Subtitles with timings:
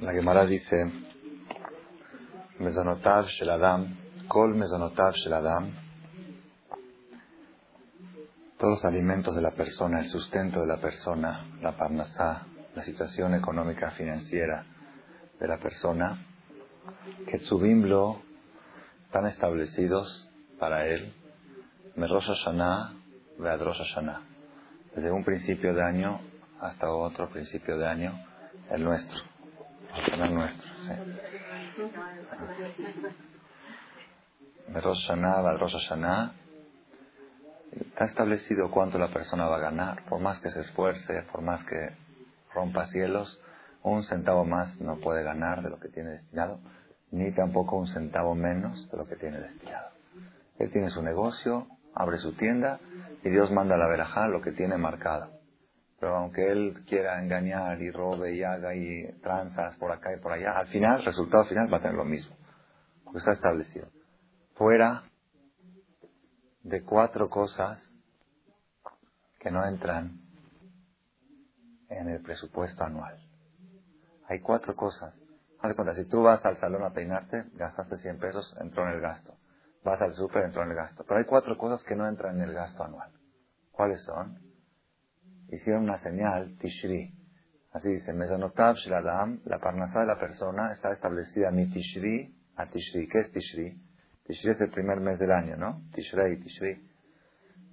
[0.00, 0.92] La Gemara dice,
[2.58, 3.96] Mezonotav shel Adam,
[4.28, 5.70] Kol Mezonotav shel Adam,
[8.58, 13.36] todos los alimentos de la persona, el sustento de la persona, la parnasá, la situación
[13.36, 14.66] económica financiera
[15.40, 16.26] de la persona,
[17.26, 18.20] que Tzubimlo
[19.06, 20.28] están establecidos
[20.58, 21.14] para él,
[21.94, 22.92] Merosh Hashanah,
[23.38, 24.20] Beadrosh Hashanah,
[24.94, 26.20] desde un principio de año
[26.60, 28.12] hasta otro principio de año,
[28.70, 29.35] el nuestro
[29.94, 30.92] el nuestro, sí.
[34.72, 35.06] Rosh
[35.72, 36.32] Hashanah,
[37.72, 41.64] está establecido cuánto la persona va a ganar, por más que se esfuerce, por más
[41.64, 41.90] que
[42.54, 43.40] rompa cielos,
[43.82, 46.58] un centavo más no puede ganar de lo que tiene destinado,
[47.10, 49.90] ni tampoco un centavo menos de lo que tiene destinado.
[50.58, 52.80] Él tiene su negocio, abre su tienda
[53.22, 55.35] y Dios manda a la verajá lo que tiene marcado.
[55.98, 60.32] Pero aunque él quiera engañar y robe y haga y tranzas por acá y por
[60.32, 62.36] allá, al final, resultado final va a tener lo mismo.
[63.04, 63.88] Porque está establecido.
[64.54, 65.04] Fuera
[66.62, 67.82] de cuatro cosas
[69.40, 70.20] que no entran
[71.88, 73.18] en el presupuesto anual.
[74.28, 75.14] Hay cuatro cosas.
[75.60, 79.00] Haz cuenta, si tú vas al salón a peinarte, gastaste 100 pesos, entró en el
[79.00, 79.34] gasto.
[79.84, 81.04] Vas al súper, entró en el gasto.
[81.06, 83.12] Pero hay cuatro cosas que no entran en el gasto anual.
[83.70, 84.45] ¿Cuáles son?
[85.48, 87.12] Hicieron una señal, Tishri.
[87.72, 93.08] Así dice, Mezonotav Shiladam, la parnasá de la persona está establecida mi Tishri a Tishri.
[93.08, 93.80] ¿Qué es Tishri?
[94.24, 95.82] Tishri es el primer mes del año, ¿no?
[95.94, 96.88] Tishrei, Tishri.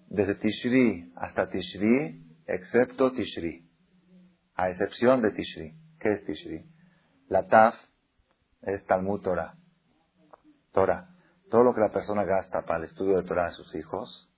[0.07, 3.69] Desde Tishri hasta Tishri, excepto Tishri.
[4.55, 5.73] A excepción de Tishri.
[5.99, 6.65] ¿Qué es Tishri?
[7.29, 7.75] La Taf
[8.61, 9.55] es Talmud Torah.
[10.73, 11.09] Torah.
[11.49, 14.29] Todo lo que la persona gasta para el estudio de Torah de sus hijos,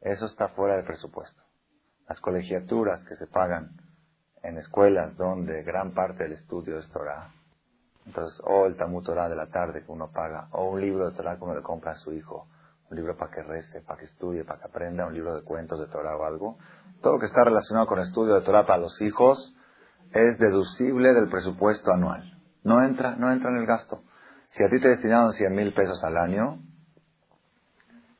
[0.00, 1.43] eso está fuera del presupuesto
[2.08, 3.70] las colegiaturas que se pagan
[4.42, 7.30] en escuelas donde gran parte del estudio es Torah,
[8.06, 11.16] entonces, o el Talmud Torah de la tarde que uno paga, o un libro de
[11.16, 12.48] Torah que uno le compra a su hijo,
[12.90, 15.80] un libro para que rece, para que estudie, para que aprenda, un libro de cuentos
[15.80, 16.58] de Torah o algo,
[17.00, 19.54] todo lo que está relacionado con estudio de Torah para los hijos
[20.12, 22.38] es deducible del presupuesto anual.
[22.62, 24.02] No entra, no entra en el gasto.
[24.50, 26.60] Si a ti te destinaron 100 mil pesos al año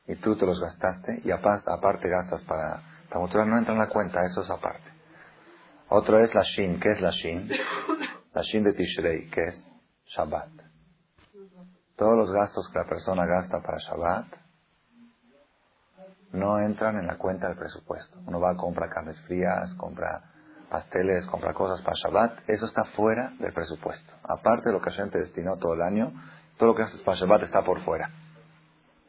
[0.06, 4.24] y tú te los gastaste y aparte gastas para la no entra en la cuenta,
[4.24, 4.90] eso es aparte.
[5.88, 6.80] Otro es la Shin.
[6.80, 7.48] ¿Qué es la Shin?
[8.32, 9.64] La Shin de Tishrei, que es
[10.06, 10.50] Shabbat.
[11.96, 14.26] Todos los gastos que la persona gasta para Shabbat
[16.32, 18.18] no entran en la cuenta del presupuesto.
[18.26, 20.32] Uno va a comprar carnes frías, compra
[20.68, 22.48] pasteles, compra cosas para Shabbat.
[22.48, 24.12] Eso está fuera del presupuesto.
[24.24, 26.12] Aparte de lo que la gente destinó todo el año,
[26.56, 28.10] todo lo que haces para Shabbat está por fuera.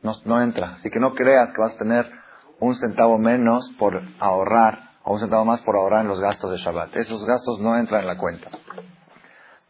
[0.03, 0.75] No, no entra.
[0.75, 2.24] Así que no creas que vas a tener
[2.59, 6.57] un centavo menos por ahorrar, o un centavo más por ahorrar en los gastos de
[6.57, 6.95] Shabbat.
[6.95, 8.49] Esos gastos no entran en la cuenta.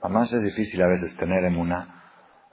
[0.01, 2.03] Además es difícil a veces tener en una.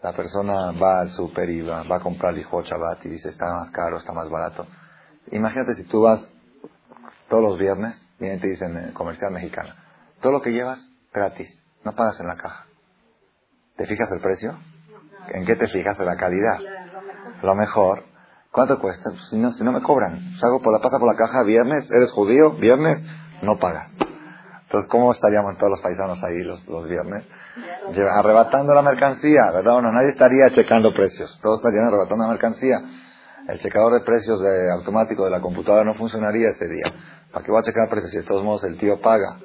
[0.02, 3.70] La persona va al super y va, a comprar hijo Shabbat y dice está más
[3.70, 4.66] caro, está más barato.
[5.30, 6.20] Imagínate si tú vas
[7.28, 9.76] todos los viernes, vienen y te dicen en comercial mexicana,
[10.20, 11.48] todo lo que llevas gratis,
[11.84, 12.66] no pagas en la caja.
[13.76, 14.58] ¿Te fijas el precio?
[15.28, 15.98] ¿En qué te fijas?
[15.98, 16.58] En la calidad.
[17.42, 18.04] Lo mejor
[18.52, 19.08] ¿Cuánto cuesta?
[19.08, 20.36] Pues, si, no, si no me cobran.
[20.38, 23.02] Salgo por la, pasa por la caja viernes, eres judío, viernes,
[23.40, 23.90] no pagas.
[24.64, 27.26] Entonces, ¿cómo estaríamos todos los paisanos ahí los, los viernes?
[28.14, 29.72] Arrebatando la mercancía, ¿verdad?
[29.74, 31.38] Bueno, nadie estaría checando precios.
[31.42, 32.76] Todos estarían arrebatando la mercancía.
[33.48, 36.92] El checador de precios de, automático de la computadora no funcionaría ese día.
[37.32, 39.38] ¿Para qué voy a checar precios si de todos modos el tío paga?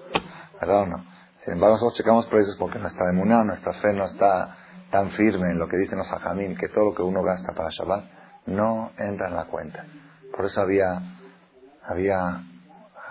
[0.59, 1.06] ¿Verdad o no?
[1.45, 4.57] Sin embargo, nosotros checamos precios porque nuestra emuná, nuestra fe no está
[4.91, 7.69] tan firme en lo que dicen los hajamim, que todo lo que uno gasta para
[7.69, 8.17] Shabbat
[8.47, 9.85] no entra en la cuenta.
[10.35, 11.00] Por eso había,
[11.84, 12.44] había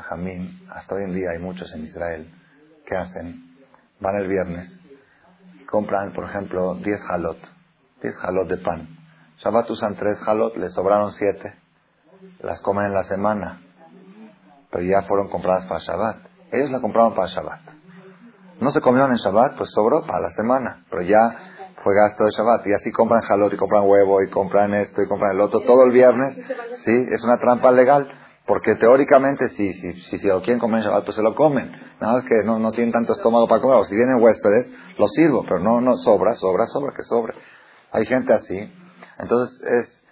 [0.08, 2.32] jamín, hasta hoy en día hay muchos en Israel
[2.86, 3.56] que hacen,
[4.00, 4.70] van el viernes,
[5.70, 7.38] compran, por ejemplo, 10 halot,
[8.02, 8.88] 10 halot de pan.
[9.38, 11.54] Shabbat usan 3 halot, les sobraron 7,
[12.40, 13.60] las comen en la semana,
[14.70, 16.16] pero ya fueron compradas para Shabbat.
[16.52, 17.60] Ellos la compraron para Shabbat.
[18.60, 21.45] No se comieron en Shabbat, pues sobró para la semana, pero ya
[21.86, 22.66] fue gasto de Shabbat.
[22.66, 25.84] Y así compran jalot y compran huevo y compran esto y compran el otro todo
[25.84, 26.34] el viernes.
[26.84, 28.10] Sí, es una trampa legal.
[28.44, 31.70] Porque teóricamente, si, si, si, si lo quieren en Shabbat, pues se lo comen.
[32.00, 33.76] Nada más que no, no tienen tanto estómago para comer.
[33.76, 34.68] O si vienen huéspedes,
[34.98, 35.44] lo sirvo.
[35.44, 37.34] Pero no, no sobra, sobra, sobra, que sobre.
[37.92, 38.58] Hay gente así.
[39.20, 40.04] Entonces es,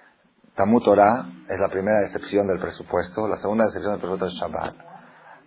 [0.54, 3.26] Talmud Torah es la primera excepción del presupuesto.
[3.26, 4.74] La segunda excepción del presupuesto es Shabbat.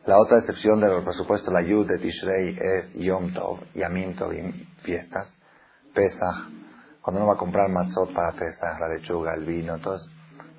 [0.05, 5.36] La otra excepción del presupuesto, la Yud de Tishrei, es Yom Tov, Yamim y fiestas.
[5.97, 6.45] Pesach,
[7.01, 10.07] cuando uno va a comprar matzot para Pesach, la lechuga, el vino, entonces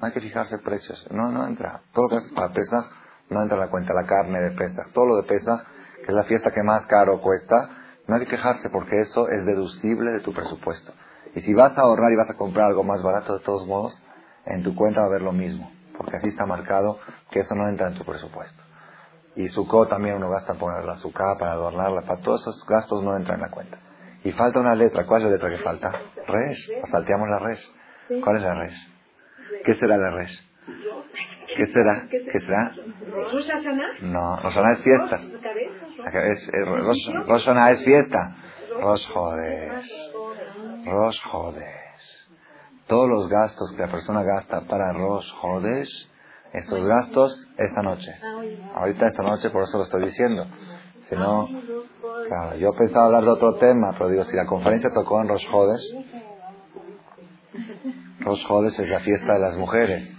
[0.00, 1.80] no hay que fijarse precios, no, no entra.
[1.92, 2.90] Todo lo que haces para Pesach
[3.30, 5.64] no entra en la cuenta, la carne de Pesach, todo lo de Pesach,
[5.98, 7.70] que es la fiesta que más caro cuesta,
[8.08, 10.92] No hay que quejarse porque eso es deducible de tu presupuesto.
[11.34, 14.02] Y si vas a ahorrar y vas a comprar algo más barato, de todos modos,
[14.46, 15.70] en tu cuenta va a haber lo mismo.
[15.96, 16.98] Porque así está marcado
[17.30, 18.62] que eso no entra en tu presupuesto.
[19.36, 23.14] Y suco también uno gasta poner la azúcar para adornarla, para todos esos gastos no
[23.14, 23.78] entran en la cuenta.
[24.24, 25.06] Y falta una letra.
[25.06, 25.92] ¿Cuál es la letra que falta?
[26.26, 26.70] Res.
[26.90, 27.72] Salteamos la res.
[28.22, 28.74] ¿Cuál es la res?
[29.64, 30.48] ¿Qué será la res?
[31.56, 32.06] ¿Qué será?
[32.10, 32.72] ¿Qué será?
[34.02, 35.20] No, Rosana es fiesta.
[36.12, 36.50] Es,
[37.26, 38.36] Rosana es fiesta.
[38.80, 40.12] Ros jodes.
[40.84, 42.28] Ros jodes.
[42.86, 46.08] Todos los gastos que la persona gasta para Ros jodes,
[46.52, 48.14] estos gastos esta noche.
[48.74, 50.46] Ahorita esta noche, por eso lo estoy diciendo.
[51.08, 51.48] Si no,
[52.26, 55.48] claro, yo pensaba hablar de otro tema, pero digo, si la conferencia tocó en Rosh
[55.50, 55.94] Jodes,
[58.20, 60.14] Rosh Jodes es la fiesta de las mujeres.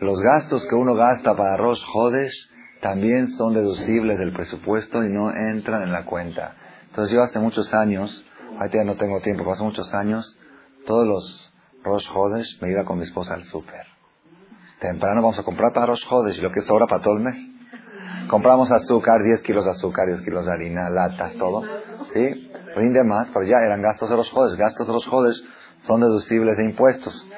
[0.00, 5.30] Los gastos que uno gasta para Rosh Jodes también son deducibles del presupuesto y no
[5.30, 6.56] entran en la cuenta.
[6.86, 8.24] Entonces yo hace muchos años,
[8.58, 10.38] ahorita ya no tengo tiempo, pero hace muchos años,
[10.86, 11.54] todos los
[11.84, 13.86] Rosh Jodes me iba con mi esposa al súper.
[14.80, 17.57] Temprano vamos a comprar para Rosh Jodes y lo que sobra para todo el mes.
[18.28, 21.62] Compramos azúcar, 10 kilos de azúcar, 10 kilos de harina, latas, todo.
[22.12, 22.50] ¿Sí?
[22.76, 24.56] Rinde más, pero ya eran gastos de los jodes.
[24.56, 25.42] Gastos de los jodes
[25.80, 27.28] son deducibles de impuestos.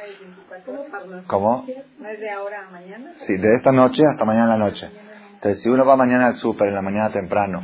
[1.26, 1.64] ¿Cómo?
[1.67, 3.12] de ahora a mañana?
[3.26, 4.90] Sí, de esta noche hasta mañana en la noche.
[5.34, 7.62] Entonces, si uno va mañana al súper, en la mañana temprano,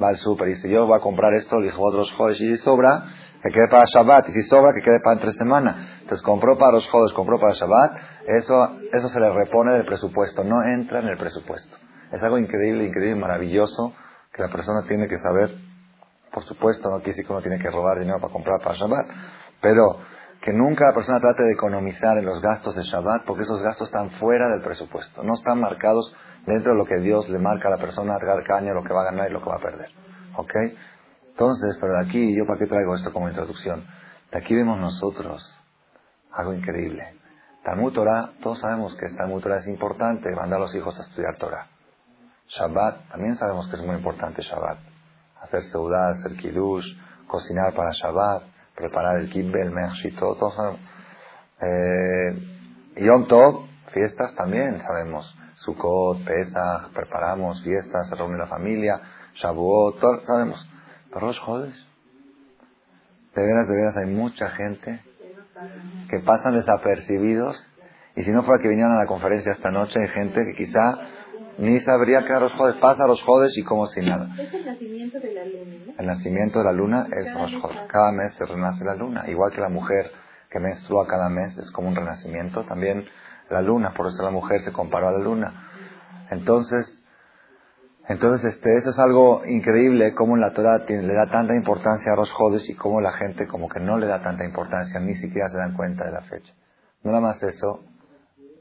[0.00, 2.56] va al súper y dice, yo voy a comprar esto, le dijo otros jodes, y
[2.56, 3.04] si sobra,
[3.42, 5.98] que quede para Shabbat, y si sobra, que quede para entre semana.
[6.02, 7.96] Entonces, compró para los jodes, compró para Shabbat,
[8.28, 11.76] eso, eso se le repone del presupuesto, no entra en el presupuesto.
[12.12, 13.94] Es algo increíble, increíble, maravilloso
[14.32, 15.50] que la persona tiene que saber.
[16.32, 19.06] Por supuesto, no quiere decir que uno tiene que robar dinero para comprar para Shabbat,
[19.60, 19.98] pero
[20.42, 23.88] que nunca la persona trate de economizar en los gastos de Shabbat porque esos gastos
[23.88, 26.14] están fuera del presupuesto, no están marcados
[26.46, 29.02] dentro de lo que Dios le marca a la persona cada año lo que va
[29.02, 29.90] a ganar y lo que va a perder.
[30.36, 30.54] ¿Ok?
[31.30, 33.84] Entonces, pero de aquí, ¿yo para qué traigo esto como introducción?
[34.30, 35.42] De aquí vemos nosotros
[36.32, 37.14] algo increíble.
[37.64, 41.36] Talmud Torah, todos sabemos que Talmud Torah es importante, mandar a los hijos a estudiar
[41.36, 41.66] Torah.
[42.48, 44.78] Shabbat, también sabemos que es muy importante Shabbat.
[45.42, 46.86] Hacer seudá, hacer kiddush,
[47.26, 48.42] cocinar para Shabbat,
[48.74, 50.80] preparar el kibbel, el todo, todo sabemos.
[51.60, 55.36] Eh, Yom Tov, fiestas también sabemos.
[55.56, 59.00] Sukkot, Pesach, preparamos fiestas, se reúne la familia,
[59.34, 60.68] Shavuot, todo sabemos.
[61.12, 61.74] Pero los jodes,
[63.34, 65.02] de veras, de veras hay mucha gente
[66.10, 67.56] que pasan desapercibidos
[68.14, 70.98] y si no fuera que vinieran a la conferencia esta noche hay gente que quizá
[71.58, 72.76] ni sabría que los jodes.
[72.76, 74.28] Pasa los jodes y como si nada.
[74.38, 75.92] Es el nacimiento de la luna, ¿no?
[75.98, 77.78] El nacimiento de la luna es los jodes.
[77.88, 79.24] Cada mes se renace la luna.
[79.28, 80.10] Igual que la mujer
[80.50, 82.64] que menstrua cada mes es como un renacimiento.
[82.64, 83.06] También
[83.50, 85.68] la luna, por eso la mujer se comparó a la luna.
[86.30, 87.02] Entonces,
[88.08, 92.30] entonces este, eso es algo increíble como la Torah le da tanta importancia a los
[92.32, 95.58] jodes y como la gente como que no le da tanta importancia, ni siquiera se
[95.58, 96.52] dan cuenta de la fecha.
[97.02, 97.84] No nada más eso,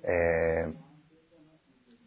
[0.03, 0.74] eh,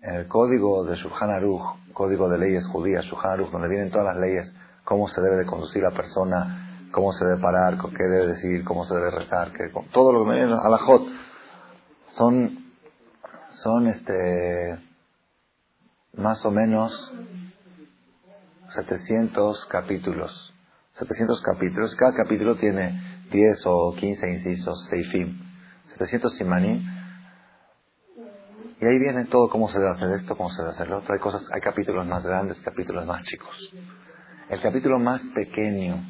[0.02, 4.16] el código de Shulchan Aruch, código de leyes judías, Shulchan Aruch, donde vienen todas las
[4.18, 4.54] leyes,
[4.84, 8.84] cómo se debe de conducir la persona, cómo se debe parar, qué debe decir, cómo
[8.84, 11.02] se debe rezar, que, todo lo que viene a la Jot,
[12.10, 12.72] son,
[13.50, 14.78] son este,
[16.14, 17.12] más o menos
[18.74, 20.54] 700 capítulos.
[20.94, 25.38] 700 capítulos, cada capítulo tiene 10 o 15 incisos, seifim.
[25.92, 26.97] 700 simanim
[28.80, 31.14] y ahí viene todo cómo se debe hacer esto, cómo se debe hacer lo otro.
[31.14, 33.74] Hay cosas, hay capítulos más grandes, capítulos más chicos.
[34.48, 36.02] El capítulo más pequeño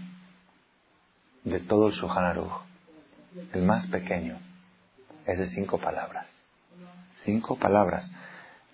[1.44, 2.36] de todo el Shulchan
[3.52, 4.38] el más pequeño,
[5.26, 6.26] es de cinco palabras.
[7.24, 8.10] Cinco palabras.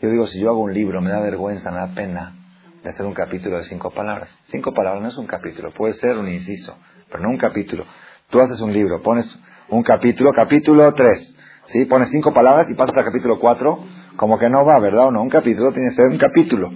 [0.01, 2.35] Yo digo, si yo hago un libro, me da vergüenza, me da pena
[2.83, 4.35] de hacer un capítulo de cinco palabras.
[4.47, 6.77] Cinco palabras no es un capítulo, puede ser un inciso,
[7.11, 7.85] pero no un capítulo.
[8.31, 9.27] Tú haces un libro, pones
[9.69, 11.37] un capítulo, capítulo tres.
[11.67, 11.85] ¿Sí?
[11.87, 13.85] Pones cinco palabras y pasas al capítulo cuatro,
[14.17, 15.23] como que no va, ¿verdad o no?
[15.23, 16.71] Un capítulo tiene que ser un capítulo.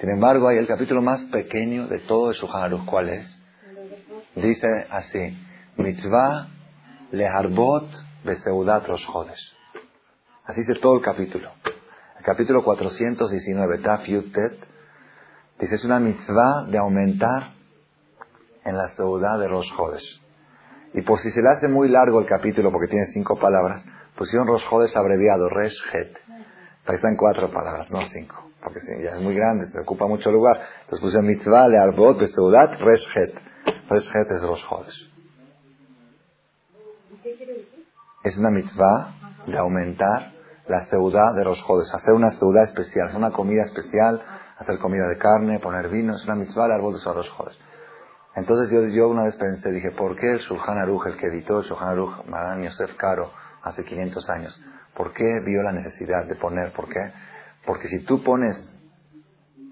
[0.00, 3.40] Sin embargo, hay el capítulo más pequeño de todo el Shulchan ¿cuál es?
[4.36, 5.38] Dice así,
[5.76, 6.48] Mitzvah
[7.12, 7.88] leharbot
[8.24, 9.06] beseudat rosh
[10.44, 11.50] Así dice todo el capítulo.
[12.18, 14.58] El capítulo 419, Taf Yutet,
[15.58, 17.54] dice es una mitzvah de aumentar
[18.64, 20.23] en la seudá de Rosh Chodesh.
[20.94, 23.84] Y por si se le hace muy largo el capítulo, porque tiene cinco palabras,
[24.16, 26.16] pusieron Rosjodes abreviado, Reshet.
[26.86, 28.36] Ahí están cuatro palabras, no cinco.
[28.62, 30.56] Porque ya es muy grande, se ocupa mucho lugar.
[30.82, 33.34] Entonces pusieron mitzvah, learbot, beseudat, Reshet.
[33.90, 35.10] Reshet es Rosjodes.
[38.22, 39.14] Es una mitzvah
[39.46, 40.32] de aumentar
[40.68, 44.22] la seudá de los jodes, hacer una seudá especial, hacer una comida especial,
[44.58, 47.56] hacer comida de carne, poner vino, es una mitzvah de árbol de los jodes.
[48.36, 51.60] Entonces yo, yo una vez pensé, dije, ¿por qué el Shulchan Aruch, el que editó
[51.60, 53.30] el Shulchan Aruch, Maran Yosef Caro,
[53.62, 54.60] hace 500 años,
[54.96, 56.72] ¿por qué vio la necesidad de poner?
[56.72, 57.12] ¿Por qué?
[57.64, 58.74] Porque si tú pones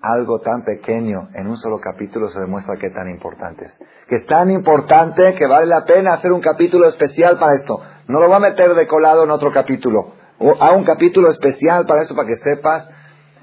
[0.02, 3.78] algo tan pequeño en un solo capítulo se demuestra que tan importante es.
[4.08, 7.80] Que es tan importante que vale la pena hacer un capítulo especial para esto.
[8.08, 10.14] No lo va a meter de colado en otro capítulo.
[10.38, 12.88] O a un capítulo especial para esto, para que sepas.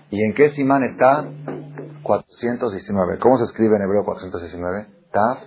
[0.10, 1.30] ¿Y en qué simán está?
[2.04, 3.20] 419.
[3.20, 4.99] ¿Cómo se escribe en hebreo 419?
[5.12, 5.44] Taf,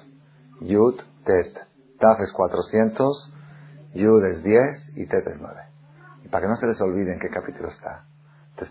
[0.61, 1.54] Yud, Tet.
[1.99, 3.33] Taf es 400,
[3.95, 5.61] Yud es 10 y Tet es 9.
[6.25, 8.04] Y para que no se les olvide en qué capítulo está.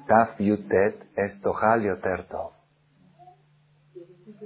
[0.07, 2.27] Taf yutet es tojal yoter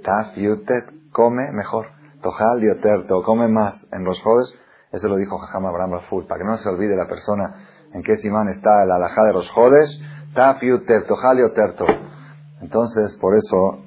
[0.02, 1.86] Taf yutet come mejor.
[2.22, 3.86] Tojal yoter come más.
[3.92, 4.52] En los jodes,
[4.92, 8.16] eso lo dijo Jajam Abraham Raful, para que no se olvide la persona en qué
[8.16, 10.00] simán está la alajá de los jodes.
[10.34, 11.74] Taf yutet, tojal yoter
[12.60, 13.84] Entonces, por eso,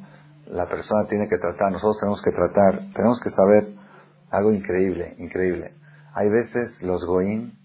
[0.49, 3.75] la persona tiene que tratar, nosotros tenemos que tratar, tenemos que saber
[4.31, 5.73] algo increíble, increíble.
[6.13, 7.57] Hay veces los goín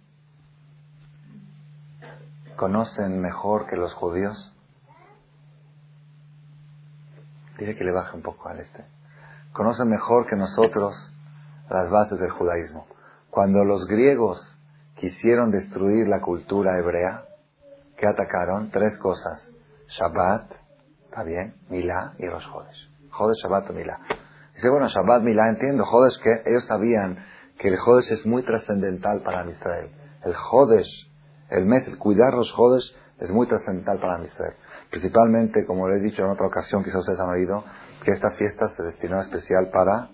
[2.57, 4.57] conocen mejor que los judíos?
[7.59, 8.85] Dile que le baje un poco al este.
[9.53, 10.95] Conocen mejor que nosotros
[11.71, 12.87] las bases del judaísmo.
[13.31, 14.41] Cuando los griegos
[14.97, 17.25] quisieron destruir la cultura hebrea,
[17.97, 18.71] ¿qué atacaron?
[18.71, 19.49] Tres cosas.
[19.89, 20.53] Shabbat,
[21.15, 21.55] ¿está bien?
[21.71, 22.77] Milá y los Jodes.
[23.11, 24.01] Jodes, Shabbat Milá.
[24.55, 25.85] Dice, bueno, Shabbat, Milá, entiendo.
[25.85, 27.25] Jodes que ellos sabían
[27.57, 29.93] que el Jodes es muy trascendental para Israel.
[30.25, 31.09] El Jodes
[31.51, 34.55] el mes, el cuidar los jodes es muy trascendental para Israel.
[34.91, 37.65] Principalmente, como le he dicho en otra ocasión, quizás ustedes han oído,
[38.03, 40.11] que esta fiesta se destinó especial para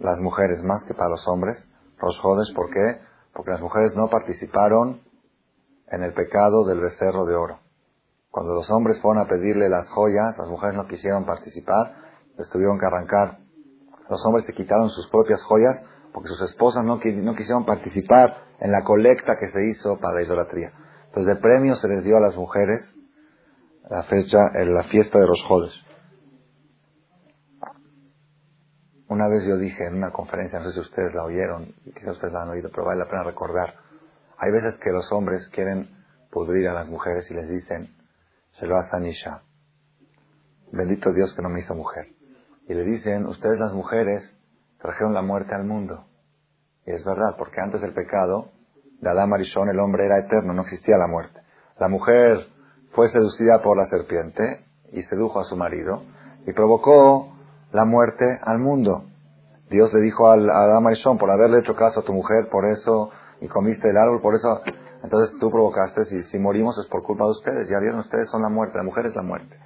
[0.00, 1.56] las mujeres más que para los hombres.
[2.02, 3.00] Los jodes, ¿por qué?
[3.32, 5.02] Porque las mujeres no participaron
[5.88, 7.60] en el pecado del becerro de oro.
[8.36, 11.94] Cuando los hombres fueron a pedirle las joyas, las mujeres no quisieron participar,
[12.36, 13.38] les tuvieron que arrancar.
[14.10, 18.84] Los hombres se quitaron sus propias joyas porque sus esposas no, quisieron participar en la
[18.84, 20.70] colecta que se hizo para la idolatría.
[21.06, 22.82] Entonces, de premio se les dio a las mujeres
[23.88, 25.72] la fecha, la fiesta de los jodes.
[29.08, 32.34] Una vez yo dije en una conferencia, no sé si ustedes la oyeron, quizás ustedes
[32.34, 33.76] la han oído, pero vale la pena recordar.
[34.36, 35.88] Hay veces que los hombres quieren
[36.30, 37.96] pudrir a las mujeres y les dicen,
[38.58, 39.42] se lo Nisha.
[40.72, 42.08] Bendito Dios que no me hizo mujer.
[42.68, 44.36] Y le dicen, ustedes las mujeres
[44.80, 46.04] trajeron la muerte al mundo.
[46.86, 48.50] Y es verdad, porque antes del pecado
[49.00, 51.40] de Adán Marishon el hombre era eterno, no existía la muerte.
[51.78, 52.48] La mujer
[52.92, 56.02] fue seducida por la serpiente y sedujo a su marido
[56.46, 57.36] y provocó
[57.72, 59.04] la muerte al mundo.
[59.68, 63.10] Dios le dijo a Adán Marishon, por haberle hecho caso a tu mujer, por eso,
[63.40, 64.62] y comiste el árbol, por eso,
[65.06, 68.42] entonces tú provocaste, y si morimos es por culpa de ustedes, ya vieron ustedes son
[68.42, 69.56] la muerte, la mujer es la muerte.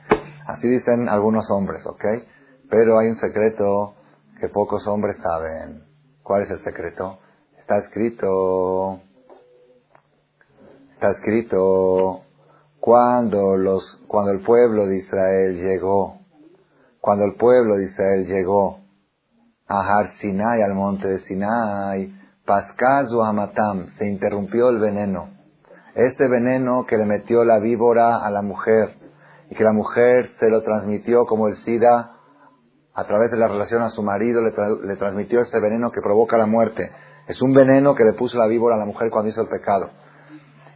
[0.46, 2.04] Así dicen algunos hombres, ¿ok?
[2.68, 3.94] Pero hay un secreto
[4.38, 5.82] que pocos hombres saben.
[6.22, 7.20] ¿Cuál es el secreto?
[7.58, 9.00] Está escrito,
[10.92, 12.20] está escrito,
[12.78, 16.18] cuando los, cuando el pueblo de Israel llegó,
[17.00, 18.80] cuando el pueblo de Israel llegó
[19.66, 22.19] a Har Sinai, al monte de Sinai,
[22.50, 25.28] Pascazu Hamatam, se interrumpió el veneno.
[25.94, 28.96] Ese veneno que le metió la víbora a la mujer
[29.50, 32.10] y que la mujer se lo transmitió como el SIDA
[32.92, 36.46] a través de la relación a su marido, le, transmitió este veneno que provoca la
[36.46, 36.90] muerte.
[37.28, 39.90] Es un veneno que le puso la víbora a la mujer cuando hizo el pecado.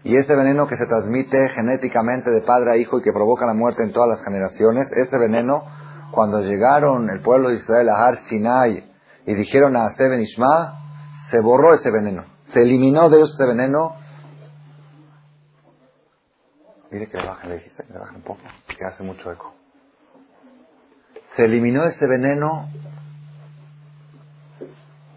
[0.04, 3.54] Y ese veneno que se transmite genéticamente de padre a hijo y que provoca la
[3.54, 5.64] muerte en todas las generaciones, ese veneno,
[6.12, 8.92] cuando llegaron el pueblo de Israel a Har Sinai
[9.26, 10.20] y dijeron a Seben
[11.30, 12.24] se borró ese veneno.
[12.52, 13.96] Se eliminó de ellos ese veneno.
[16.90, 18.40] Mire que le bajen, le dijiste le bajen un poco,
[18.78, 19.54] que hace mucho eco
[21.36, 22.68] se eliminó ese veneno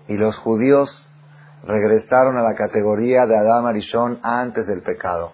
[0.07, 1.11] y los judíos
[1.63, 5.33] regresaron a la categoría de Adam Arishon antes del pecado.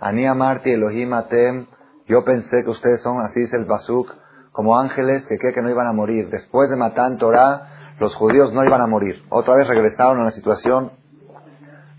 [0.00, 1.66] Anía Marti Elohim Atem,
[2.06, 4.12] yo pensé que ustedes son, así dice el Basuk,
[4.52, 6.28] como ángeles que creen que no iban a morir.
[6.28, 9.22] Después de Matán Torah, los judíos no iban a morir.
[9.30, 10.92] Otra vez regresaron a la situación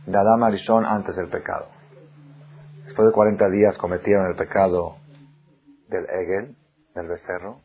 [0.05, 1.67] de Adam Arishon antes del pecado.
[2.85, 4.97] Después de 40 días cometieron el pecado
[5.87, 6.55] del Egel,
[6.93, 7.61] del becerro,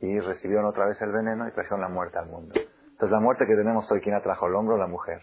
[0.00, 2.54] y recibieron otra vez el veneno y trajeron la muerte al mundo.
[2.56, 4.46] Entonces la muerte que tenemos hoy, ¿quién la trajo?
[4.46, 5.22] ¿El hombre o la mujer?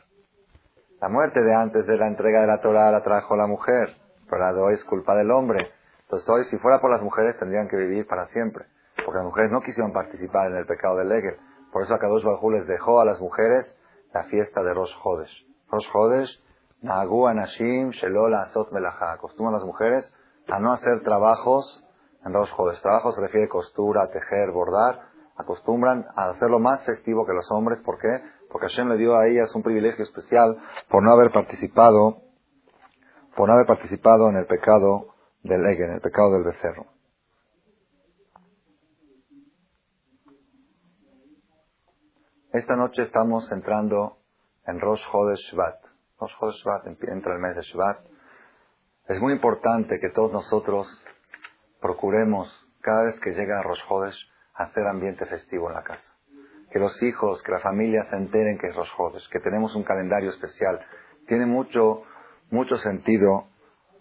[1.02, 3.96] La muerte de antes de la entrega de la Torah la trajo la mujer,
[4.30, 5.72] pero la de hoy es culpa del hombre.
[6.04, 8.66] Entonces hoy, si fuera por las mujeres, tendrían que vivir para siempre,
[9.06, 11.38] porque las mujeres no quisieron participar en el pecado del Egel.
[11.72, 13.76] Por eso Akadosh Baruj les dejó a las mujeres
[14.14, 15.46] la fiesta de Rosh Hodesh.
[15.70, 16.44] Rosh Hodesh,
[16.82, 19.14] Nagu Anashim Shelola Azot Melachá.
[19.14, 20.12] Acostumbran las mujeres
[20.48, 21.84] a no hacer trabajos
[22.26, 22.82] en Rosh Hodesh.
[22.82, 25.10] Trabajo se refiere a costura, tejer, bordar.
[25.38, 27.80] acostumbran a hacerlo más festivo que los hombres.
[27.82, 28.10] ¿Por qué?
[28.52, 30.58] Porque Hashem le dio a ellas un privilegio especial
[30.90, 32.24] por no haber participado,
[33.36, 36.99] por no haber participado en el pecado del Ege, en el pecado del becerro.
[42.52, 44.18] Esta noche estamos entrando
[44.66, 45.86] en Rosh Chodesh Shvat.
[46.20, 48.00] Rosh Chodesh Shvat entra el mes de Shvat.
[49.08, 50.88] Es muy importante que todos nosotros
[51.80, 52.50] procuremos,
[52.82, 54.18] cada vez que llega Rosh Chodesh,
[54.56, 56.12] hacer ambiente festivo en la casa.
[56.72, 59.84] Que los hijos, que la familia se enteren que es Rosh Chodesh, que tenemos un
[59.84, 60.84] calendario especial.
[61.28, 62.02] Tiene mucho,
[62.50, 63.46] mucho sentido.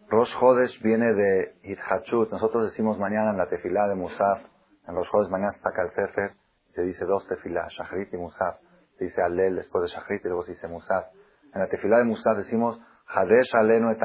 [0.08, 2.30] Rosh Chodesh viene de Hidhachut.
[2.30, 4.40] Nosotros decimos mañana en la tefilá de Musaf,
[4.88, 6.32] en Rosh Chodesh mañana saca el Sefer,
[6.78, 8.60] se dice dos tefilá, Shachrit y Musaf.
[8.98, 11.06] Se dice Alel después de Shachrit y luego se dice Musaf.
[11.52, 13.98] En la tefilá de Musaf decimos, Hadesh alenu et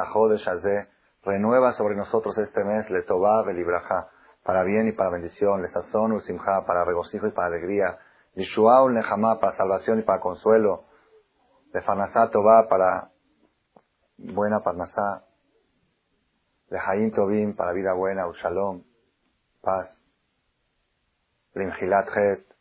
[1.23, 4.09] renueva sobre nosotros este mes, le toba belibraja,
[4.43, 7.99] para bien y para bendición, le sazón simja, para regocijo y para alegría,
[8.33, 10.85] Yishua lejamá, para salvación y para consuelo,
[11.73, 13.11] le fanasá toba, para
[14.17, 15.25] buena parnasá,
[16.69, 18.83] le haim tobim, para vida buena, ushalom,
[19.61, 19.87] paz,
[21.53, 22.52] limjilat het,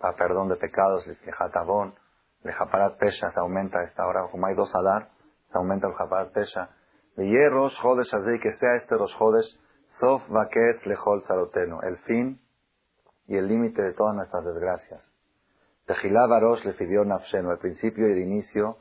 [0.00, 1.06] para perdón de pecados,
[1.54, 1.94] abon,
[2.42, 5.10] le japarat pesha, se aumenta esta hora, como hay dos dar,
[5.52, 6.70] se aumenta el japarat pesha,
[7.16, 9.58] Rosh Jodes que sea este Rosh Jodes,
[9.98, 12.40] Sof Vaket Lechol Tzarotenu, el fin
[13.26, 15.06] y el límite de todas nuestras desgracias.
[15.86, 18.78] Tejilá Barosh le pidió Nafshenu, el principio y el inicio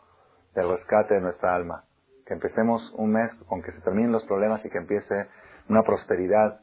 [0.54, 1.84] del rescate de nuestra alma.
[2.26, 5.28] Que empecemos un mes con que se terminen los problemas y que empiece
[5.68, 6.62] una prosperidad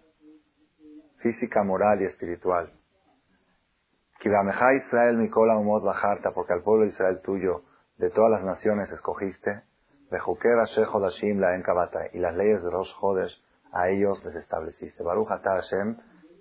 [1.18, 2.72] física, moral y espiritual.
[4.24, 5.30] Israel
[5.82, 7.62] Bajarta, porque al pueblo de Israel tuyo,
[7.98, 9.62] de todas las naciones escogiste,
[12.12, 13.42] y las leyes de Rosh Chodesh
[13.72, 15.02] a ellos les estableciste.
[15.02, 15.96] Baruch atah Hashem,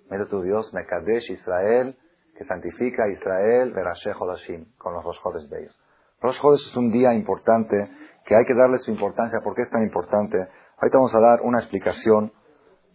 [0.10, 1.98] mira tu Dios, Mekadesh Israel,
[2.38, 5.80] que santifica a Israel, Verashe Chodashim, con los Rosh Chodesh de ellos.
[6.22, 7.90] Rosh Chodesh es un día importante
[8.26, 9.40] que hay que darle su importancia.
[9.44, 10.38] ¿Por qué es tan importante?
[10.78, 12.32] Ahorita vamos a dar una explicación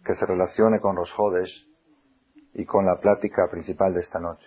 [0.05, 1.67] que se relacione con Rosh Chodesh
[2.53, 4.45] y con la plática principal de esta noche.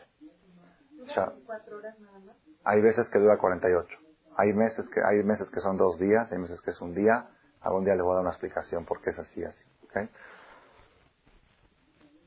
[2.65, 3.99] Hay veces que dura 48.
[4.37, 7.29] Hay meses que, hay meses que son dos días, hay meses que es un día.
[7.61, 9.65] Algún día les voy a dar una explicación por qué es así, así.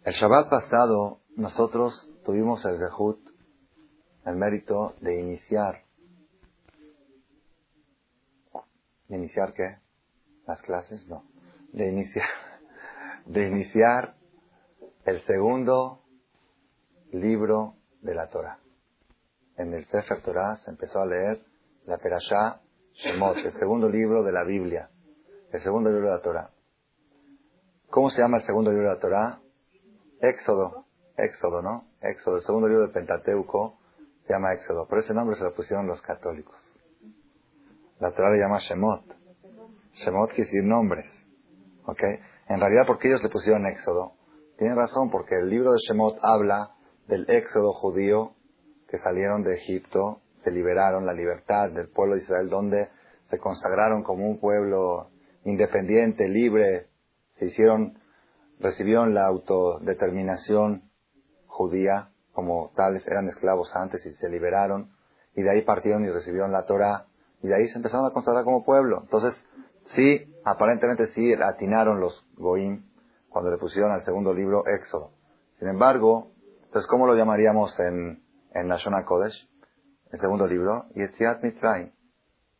[0.03, 3.19] El Shabbat pasado, nosotros tuvimos el Zehut,
[4.25, 5.83] el mérito de iniciar.
[9.09, 9.79] ¿De iniciar qué?
[10.45, 11.05] ¿Las clases?
[11.07, 11.25] No.
[11.73, 12.27] De iniciar,
[13.25, 14.15] de iniciar
[15.05, 16.03] el segundo
[17.11, 18.59] libro de la Torah.
[19.57, 21.41] En el Sefer Torah se empezó a leer
[21.85, 22.61] la Perashá
[22.93, 24.89] Shemot, el segundo libro de la Biblia,
[25.51, 26.49] el segundo libro de la Torah.
[27.89, 29.39] ¿Cómo se llama el segundo libro de la Torah?
[30.21, 31.85] Éxodo, Éxodo, ¿no?
[32.01, 33.79] Éxodo, el segundo libro del Pentateuco
[34.27, 36.55] se llama Éxodo, pero ese nombre se lo pusieron los católicos.
[37.99, 39.03] La Torah le llama Shemot.
[39.93, 41.07] Shemot quiere decir nombres,
[41.85, 42.03] ¿ok?
[42.49, 44.13] En realidad, ¿por qué ellos le pusieron Éxodo?
[44.57, 46.75] Tienen razón, porque el libro de Shemot habla
[47.07, 48.36] del éxodo judío
[48.87, 52.89] que salieron de Egipto se liberaron, la libertad del pueblo de Israel, donde
[53.29, 55.09] se consagraron como un pueblo
[55.43, 56.87] independiente, libre,
[57.37, 57.99] se hicieron,
[58.59, 60.89] recibieron la autodeterminación
[61.47, 64.91] judía, como tales eran esclavos antes y se liberaron,
[65.35, 67.07] y de ahí partieron y recibieron la Torah,
[67.41, 69.01] y de ahí se empezaron a consagrar como pueblo.
[69.03, 69.33] Entonces,
[69.95, 72.85] sí, aparentemente sí atinaron los Goim
[73.29, 75.11] cuando le pusieron al segundo libro Éxodo.
[75.59, 76.31] Sin embargo,
[76.65, 78.21] entonces, ¿cómo lo llamaríamos en,
[78.59, 79.47] en Nashona Kodesh?
[80.11, 81.91] el segundo libro, Yetziat Mitzrayim.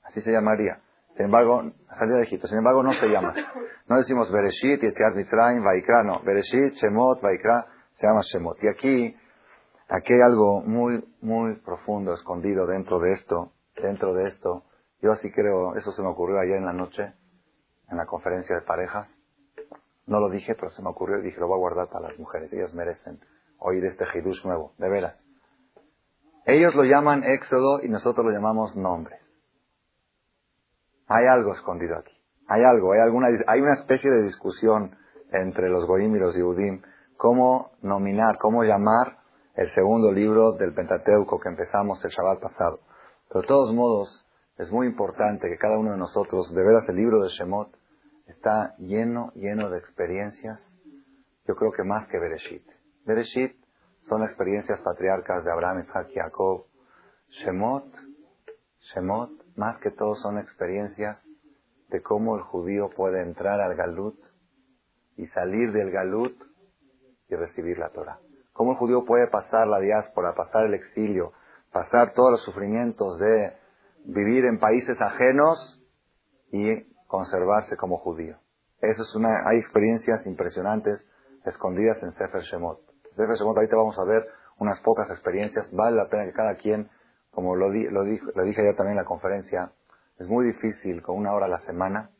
[0.03, 0.81] Así se llamaría.
[1.15, 2.47] Sin embargo, salida de Egipto.
[2.47, 3.33] Sin embargo, no se llama.
[3.87, 6.21] No decimos Bereshit, Yetziat Mitzrayim, Vaikra, no.
[6.23, 8.61] Bereshit, Shemot, Vaikra, se llama Shemot.
[8.61, 9.15] Y aquí,
[9.87, 14.63] aquí hay algo muy, muy profundo, escondido dentro de esto, dentro de esto.
[15.01, 17.13] Yo así creo, eso se me ocurrió ayer en la noche,
[17.89, 19.09] en la conferencia de parejas.
[20.05, 22.19] No lo dije, pero se me ocurrió y dije, lo voy a guardar para las
[22.19, 22.51] mujeres.
[22.53, 23.19] Ellas merecen
[23.59, 25.26] oír este Hidush nuevo, de veras.
[26.47, 29.19] Ellos lo llaman éxodo y nosotros lo llamamos nombres.
[31.07, 32.13] Hay algo escondido aquí.
[32.47, 34.95] Hay algo, hay alguna, hay una especie de discusión
[35.29, 36.37] entre los Goim y los.
[37.17, 39.17] Cómo nominar, cómo llamar
[39.55, 42.79] el segundo libro del Pentateuco que empezamos el Shabbat pasado.
[43.27, 44.25] Pero de todos modos,
[44.57, 47.75] es muy importante que cada uno de nosotros, de veras el libro de Shemot,
[48.25, 50.61] está lleno, lleno de experiencias,
[51.45, 52.63] yo creo que más que Bereshit.
[53.05, 53.66] Bereshit
[54.07, 56.65] son experiencias patriarcas de Abraham, Isaac Jacob.
[57.29, 57.93] Shemot,
[58.93, 61.21] Shemot, más que todo son experiencias
[61.89, 64.17] de cómo el judío puede entrar al Galut
[65.17, 66.35] y salir del Galut
[67.29, 68.19] y recibir la Torah.
[68.53, 71.33] cómo el judío puede pasar la diáspora, pasar el exilio,
[71.71, 73.53] pasar todos los sufrimientos de
[74.05, 75.79] vivir en países ajenos
[76.51, 78.37] y conservarse como judío.
[78.81, 81.05] Es una, hay experiencias impresionantes
[81.45, 82.86] escondidas en Sefer Shemot.
[83.17, 84.27] Sefer Shemot, ahorita vamos a ver
[84.59, 85.69] unas pocas experiencias.
[85.71, 86.89] Vale la pena que cada quien,
[87.31, 89.71] como lo, di, lo, dije, lo dije ya también en la conferencia,
[90.19, 92.11] es muy difícil con una hora a la semana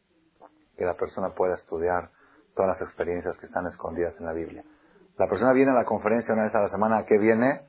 [0.76, 2.10] que la persona pueda estudiar
[2.56, 4.64] todas las experiencias que están escondidas en la Biblia.
[5.18, 7.62] La persona viene a la conferencia una vez a la semana, ¿a qué viene?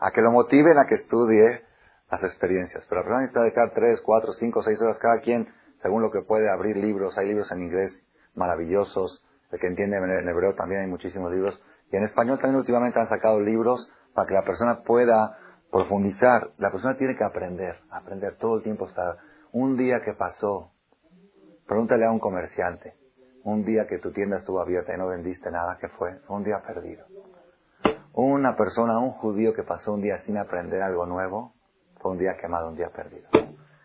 [0.00, 1.62] A que lo motiven a que estudie
[2.10, 2.84] las experiencias.
[2.88, 5.48] Pero la persona necesita dedicar tres, cuatro, cinco, seis horas cada quien,
[5.82, 7.16] según lo que puede, abrir libros.
[7.18, 8.02] Hay libros en inglés
[8.34, 9.22] maravillosos.
[9.50, 11.60] El que entiende en hebreo también hay muchísimos libros.
[11.90, 15.38] Y en español también últimamente han sacado libros para que la persona pueda
[15.70, 16.50] profundizar.
[16.58, 18.88] La persona tiene que aprender, aprender todo el tiempo.
[19.52, 20.72] Un día que pasó,
[21.66, 22.94] pregúntale a un comerciante,
[23.44, 26.18] un día que tu tienda estuvo abierta y no vendiste nada, ¿qué fue?
[26.26, 27.04] Fue un día perdido.
[28.12, 31.54] Una persona, un judío que pasó un día sin aprender algo nuevo,
[32.00, 33.28] fue un día quemado, un día perdido.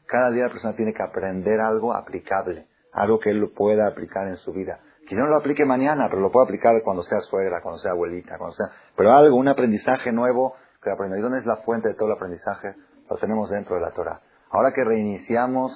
[0.07, 4.37] Cada día la persona tiene que aprender algo aplicable, algo que él pueda aplicar en
[4.37, 4.79] su vida.
[5.11, 8.37] Quizá no lo aplique mañana, pero lo puede aplicar cuando sea suegra, cuando sea abuelita,
[8.37, 8.67] cuando sea...
[8.95, 11.19] Pero algo, un aprendizaje nuevo que aprende.
[11.19, 12.75] ¿Y dónde es la fuente de todo el aprendizaje?
[13.09, 14.21] Lo tenemos dentro de la Torah.
[14.51, 15.73] Ahora que reiniciamos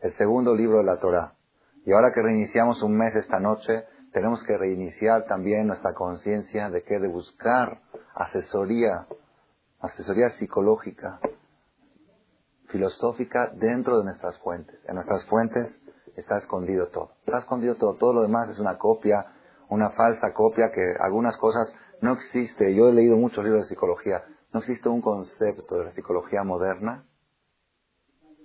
[0.00, 1.34] el segundo libro de la Torah,
[1.86, 6.82] y ahora que reiniciamos un mes esta noche, tenemos que reiniciar también nuestra conciencia de
[6.82, 7.78] que de buscar
[8.16, 9.06] asesoría,
[9.78, 11.20] asesoría psicológica,
[12.70, 14.80] filosófica dentro de nuestras fuentes.
[14.88, 15.80] En nuestras fuentes
[16.16, 17.12] está escondido todo.
[17.26, 17.94] Está escondido todo.
[17.96, 19.26] Todo lo demás es una copia,
[19.68, 22.74] una falsa copia que algunas cosas no existe.
[22.74, 24.24] Yo he leído muchos libros de psicología.
[24.52, 27.06] No existe un concepto de la psicología moderna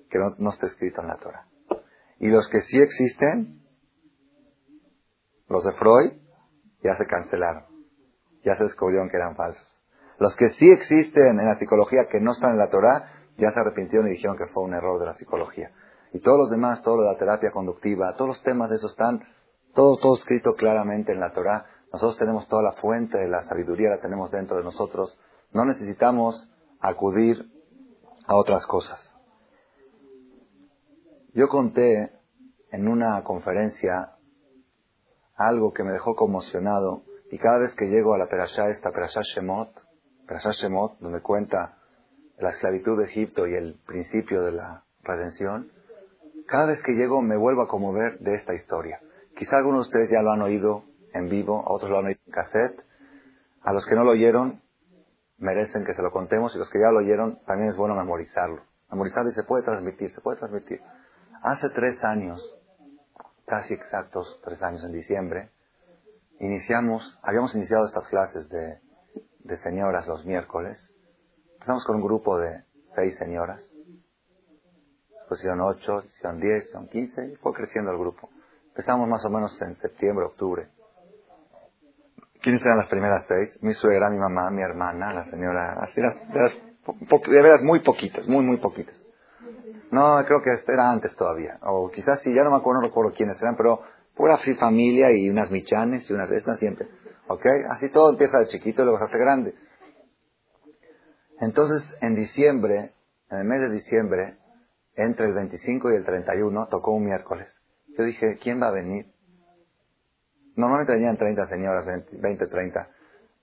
[0.09, 1.47] que no, no esté escrito en la Torah.
[2.19, 3.61] Y los que sí existen,
[5.47, 6.13] los de Freud,
[6.83, 7.65] ya se cancelaron.
[8.43, 9.65] Ya se descubrieron que eran falsos.
[10.17, 13.59] Los que sí existen en la psicología que no están en la Torah, ya se
[13.59, 15.71] arrepintieron y dijeron que fue un error de la psicología.
[16.13, 18.91] Y todos los demás, todo lo de la terapia conductiva, todos los temas de esos
[18.91, 19.21] están,
[19.73, 21.65] todo, todo escrito claramente en la Torah.
[21.93, 25.17] Nosotros tenemos toda la fuente de la sabiduría, la tenemos dentro de nosotros.
[25.51, 27.51] No necesitamos acudir
[28.27, 29.13] a otras cosas.
[31.33, 32.11] Yo conté
[32.71, 34.15] en una conferencia
[35.35, 39.21] algo que me dejó conmocionado y cada vez que llego a la Perashá, esta Perashá
[39.21, 39.69] Shemot,
[40.27, 41.77] Perashá Shemot, donde cuenta
[42.37, 45.71] la esclavitud de Egipto y el principio de la redención,
[46.49, 48.99] cada vez que llego me vuelvo a conmover de esta historia.
[49.35, 50.83] Quizá algunos de ustedes ya lo han oído
[51.13, 52.83] en vivo, a otros lo han oído en cassette.
[53.61, 54.61] A los que no lo oyeron,
[55.37, 58.63] merecen que se lo contemos y los que ya lo oyeron, también es bueno memorizarlo.
[58.89, 60.81] Memorizarlo y se puede transmitir, se puede transmitir.
[61.43, 62.41] Hace tres años,
[63.45, 65.51] casi exactos tres años en diciembre,
[66.39, 68.79] iniciamos, habíamos iniciado estas clases de,
[69.43, 70.77] de señoras los miércoles.
[71.53, 72.63] Empezamos con un grupo de
[72.95, 73.68] seis señoras.
[75.29, 78.31] Después hicieron ocho, hicieron diez, hicieron quince, y fue creciendo el grupo.
[78.69, 80.69] Empezamos más o menos en septiembre, octubre.
[82.41, 83.55] ¿Quiénes eran las primeras seis?
[83.61, 88.43] Mi suegra, mi mamá, mi hermana, la señora, así las, de veras muy poquitas, muy,
[88.43, 88.99] muy poquitas.
[89.91, 91.59] No, creo que era antes todavía.
[91.61, 93.83] O quizás sí, ya no me acuerdo, no recuerdo quiénes eran, pero
[94.15, 96.87] pura familia y unas michanes y unas estas siempre.
[97.27, 97.45] ¿Ok?
[97.69, 99.53] Así todo empieza de chiquito y luego se hace grande.
[101.39, 102.93] Entonces, en diciembre,
[103.29, 104.38] en el mes de diciembre,
[104.99, 107.47] entre el 25 y el 31, tocó un miércoles.
[107.97, 109.05] Yo dije, ¿quién va a venir?
[110.55, 112.89] Normalmente venían 30 señoras, 20, 30.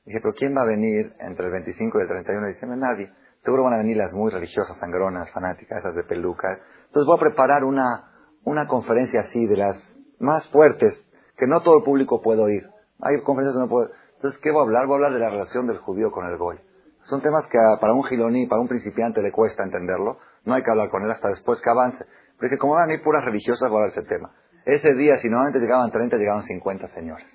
[0.05, 2.77] Dije, pero ¿quién va a venir entre el 25 y el 31 de?
[2.77, 3.13] Nadie.
[3.43, 6.59] Seguro van a venir las muy religiosas, sangronas, fanáticas, esas de pelucas.
[6.87, 8.13] Entonces voy a preparar una,
[8.45, 9.77] una conferencia así de las
[10.19, 10.93] más fuertes,
[11.39, 12.69] que no todo el público puede oír.
[13.01, 13.91] Hay conferencias que no puedo.
[14.17, 14.87] Entonces, ¿qué voy a hablar?
[14.87, 16.59] Voy a hablar de la relación del judío con el goy.
[17.05, 20.19] Son temas que para un giloní, para un principiante le cuesta entenderlo.
[20.47, 22.05] No hay que hablar con él hasta después que avance.
[22.39, 24.33] Pero que como van a ir puras religiosas, voy a hablar ese tema.
[24.65, 27.27] Ese día, si normalmente llegaban 30, llegaban 50 señores.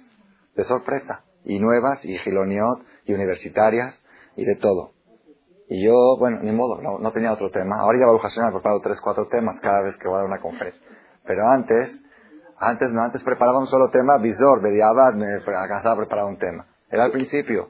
[0.56, 1.24] De sorpresa.
[1.44, 4.04] Y nuevas, y giloniot, y universitarias,
[4.36, 4.94] y de todo.
[5.68, 7.80] Y yo, bueno, ni modo, no, tenía otro tema.
[7.80, 10.28] Ahora ya Baruch Hashem ha preparado tres, cuatro temas cada vez que voy a dar
[10.28, 10.82] una conferencia.
[11.26, 11.98] Pero antes,
[12.58, 16.68] antes no, antes preparaba un solo tema, Visor, Bediabad, me alcanzaba a preparar un tema.
[16.90, 17.70] Era al principio.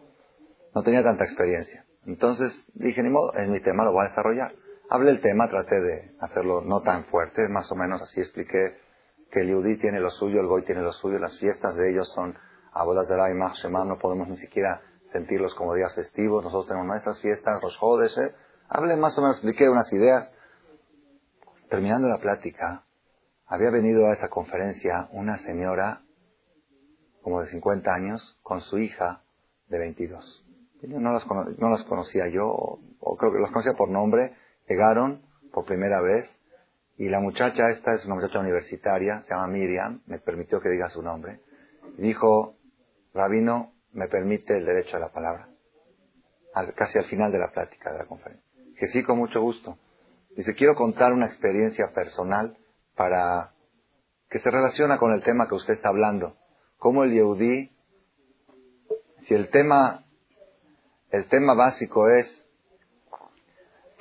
[0.73, 1.85] No tenía tanta experiencia.
[2.05, 4.51] Entonces dije, ni modo, es mi tema, lo voy a desarrollar.
[4.93, 8.77] Hablé el tema, traté de hacerlo no tan fuerte, más o menos así expliqué
[9.31, 12.11] que el Yudí tiene lo suyo, el Goy tiene lo suyo, las fiestas de ellos
[12.13, 12.37] son
[12.73, 14.81] Abodas de y Mach no podemos ni siquiera
[15.13, 16.43] sentirlos como días festivos.
[16.43, 18.35] Nosotros tenemos nuestras fiestas, los jodes, ¿eh?
[18.67, 20.29] Hablé más o menos, expliqué unas ideas.
[21.69, 22.83] Terminando la plática,
[23.47, 26.01] había venido a esa conferencia una señora
[27.21, 29.21] como de 50 años con su hija
[29.69, 30.45] de 22.
[30.83, 31.25] no las,
[31.57, 34.35] no las conocía yo, o, creo que las conocía por nombre,
[34.71, 35.21] llegaron
[35.53, 36.25] por primera vez,
[36.97, 40.89] y la muchacha esta es una muchacha universitaria, se llama Miriam, me permitió que diga
[40.89, 41.39] su nombre,
[41.97, 42.55] dijo,
[43.13, 45.49] Rabino, me permite el derecho a la palabra,
[46.75, 48.45] casi al final de la plática de la conferencia.
[48.77, 49.77] Que sí, con mucho gusto.
[50.35, 52.57] Dice, quiero contar una experiencia personal
[52.95, 53.51] para
[54.29, 56.37] que se relaciona con el tema que usted está hablando.
[56.77, 57.71] Cómo el Yehudí,
[59.27, 60.05] si el tema,
[61.09, 62.45] el tema básico es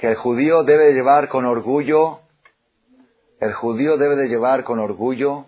[0.00, 2.20] que el judío debe llevar con orgullo,
[3.38, 5.44] el judío debe de llevar con orgullo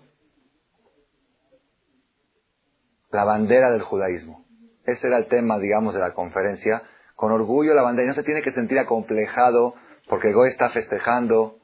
[3.09, 4.45] la bandera del judaísmo.
[4.85, 6.83] Ese era el tema, digamos, de la conferencia.
[7.15, 8.05] Con orgullo la bandera.
[8.05, 9.73] Y no se tiene que sentir acomplejado
[10.07, 11.57] porque Goy está festejando.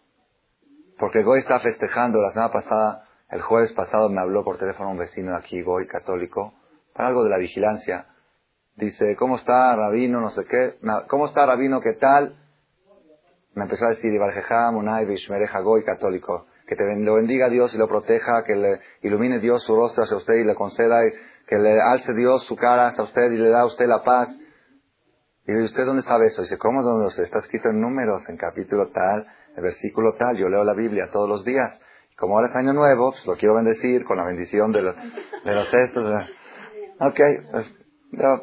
[0.97, 2.19] Porque Goy está festejando.
[2.23, 6.55] La semana pasada, el jueves pasado me habló por teléfono un vecino aquí, Goy, católico,
[6.95, 8.07] para algo de la vigilancia.
[8.75, 10.21] Dice, ¿cómo está Rabino?
[10.21, 10.79] No sé qué.
[11.07, 11.81] ¿Cómo está Rabino?
[11.81, 12.48] ¿Qué tal?
[13.59, 16.45] Me empezó a decir, Ibarjeja, Munay, Vishmereja, Goy, católico.
[16.65, 20.15] Que te lo bendiga Dios y lo proteja, que le ilumine Dios su rostro hacia
[20.15, 21.01] usted y le conceda
[21.45, 24.29] que le alce Dios su cara hasta usted y le da a usted la paz.
[25.45, 26.41] Y dice, ¿usted dónde sabe eso?
[26.41, 30.37] dice, ¿cómo dónde está escrito en números, en capítulo tal, en versículo tal?
[30.37, 31.81] Yo leo la Biblia todos los días.
[32.13, 34.95] Y como ahora es año nuevo, pues lo quiero bendecir con la bendición de los,
[34.95, 36.27] de los estos.
[37.01, 37.19] Ok,
[37.51, 37.73] pues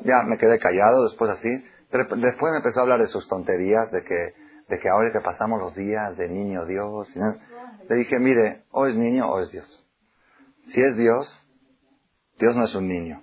[0.04, 1.48] ya me quedé callado después así.
[1.90, 5.60] Después me empezó a hablar de sus tonterías, de que, de que ahora que pasamos
[5.60, 7.08] los días de niño Dios.
[7.88, 9.84] Le dije, mire, o es niño o es Dios.
[10.68, 11.26] Si es Dios,
[12.38, 13.22] Dios no es un niño.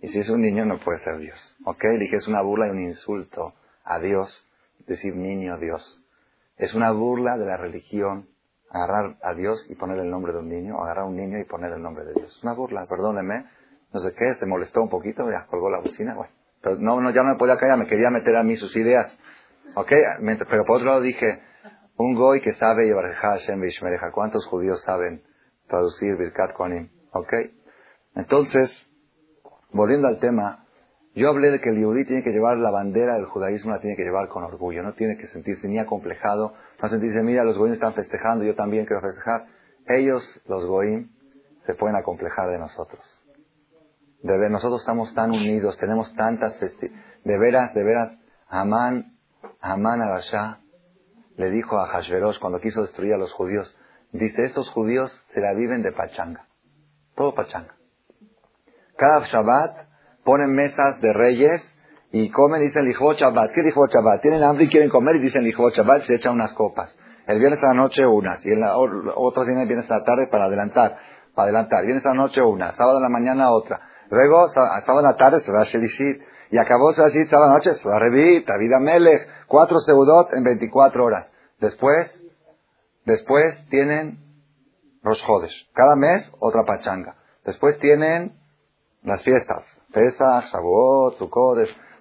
[0.00, 1.56] Y si es un niño, no puede ser Dios.
[1.64, 1.84] ¿Ok?
[1.98, 4.46] Dije, es una burla y un insulto a Dios
[4.86, 6.02] decir niño Dios.
[6.56, 8.28] Es una burla de la religión
[8.70, 11.44] agarrar a Dios y poner el nombre de un niño, agarrar a un niño y
[11.44, 12.40] poner el nombre de Dios.
[12.42, 13.46] Una burla, perdóneme.
[13.92, 16.14] No sé qué, se molestó un poquito, ya colgó la bocina.
[16.14, 18.76] Bueno, pero no, no, ya no me podía callar, me quería meter a mí sus
[18.76, 19.16] ideas.
[19.74, 19.92] ¿Ok?
[20.48, 21.42] Pero por otro lado dije,
[21.98, 23.60] un goy que sabe Hashem
[24.12, 25.22] ¿Cuántos judíos saben
[25.68, 26.90] traducir Birkat Koanim?
[27.12, 27.32] ¿Ok?
[28.14, 28.70] Entonces,
[29.72, 30.66] volviendo al tema,
[31.14, 33.96] yo hablé de que el yudí tiene que llevar la bandera del judaísmo, la tiene
[33.96, 36.52] que llevar con orgullo, no tiene que sentirse ni acomplejado,
[36.82, 39.46] no sentirse, mira, los goyim están festejando, yo también quiero festejar.
[39.86, 41.10] Ellos, los goyim,
[41.64, 43.02] se pueden acomplejar de nosotros.
[44.22, 47.06] De ver, nosotros estamos tan unidos, tenemos tantas festividades.
[47.24, 49.15] De veras, de veras, Amán,
[49.60, 50.60] Amán Arashá
[51.36, 53.76] le dijo a Hashverosh cuando quiso destruir a los judíos,
[54.12, 56.46] dice, estos judíos se la viven de pachanga.
[57.14, 57.74] Todo pachanga.
[58.96, 59.88] Cada Shabbat
[60.24, 61.62] ponen mesas de reyes
[62.12, 63.52] y comen y dicen Lijvot Shabbat.
[63.52, 64.22] ¿Qué Lijvot Shabbat?
[64.22, 66.96] Tienen hambre y quieren comer y dicen Lijvot Shabbat se echan unas copas.
[67.26, 70.28] El viernes a la noche unas y el otro día el viernes a la tarde
[70.28, 70.96] para adelantar.
[71.34, 71.84] Para adelantar.
[71.84, 72.72] Viernes a la noche una.
[72.72, 73.80] Sábado a la mañana otra.
[74.10, 76.22] Luego, sábado a la tarde se va a Shelishit.
[76.50, 79.35] Y acabó Shelishit sábado a la noche se va a Revit, Vida Melech.
[79.46, 81.30] Cuatro seudot en 24 horas.
[81.60, 82.12] Después,
[83.04, 84.18] después tienen
[85.02, 85.22] Rosh
[85.72, 87.16] Cada mes otra pachanga.
[87.44, 88.34] Después tienen
[89.04, 91.58] las fiestas, Pesach, Shavuot, Sukkot,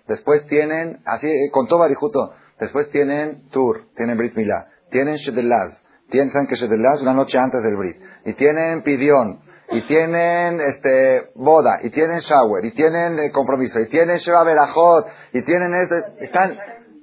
[0.08, 5.84] después tienen, así, eh, con todo Barijuto, después tienen Tur, tienen Brit Milá, tienen Shedelaz,
[6.10, 11.80] piensan que Shedelaz una noche antes del Brit, y tienen Pidión, y tienen este boda,
[11.84, 16.58] y tienen shower, y tienen eh, compromiso, y tienen Sheva Berajot, y tienen este, están,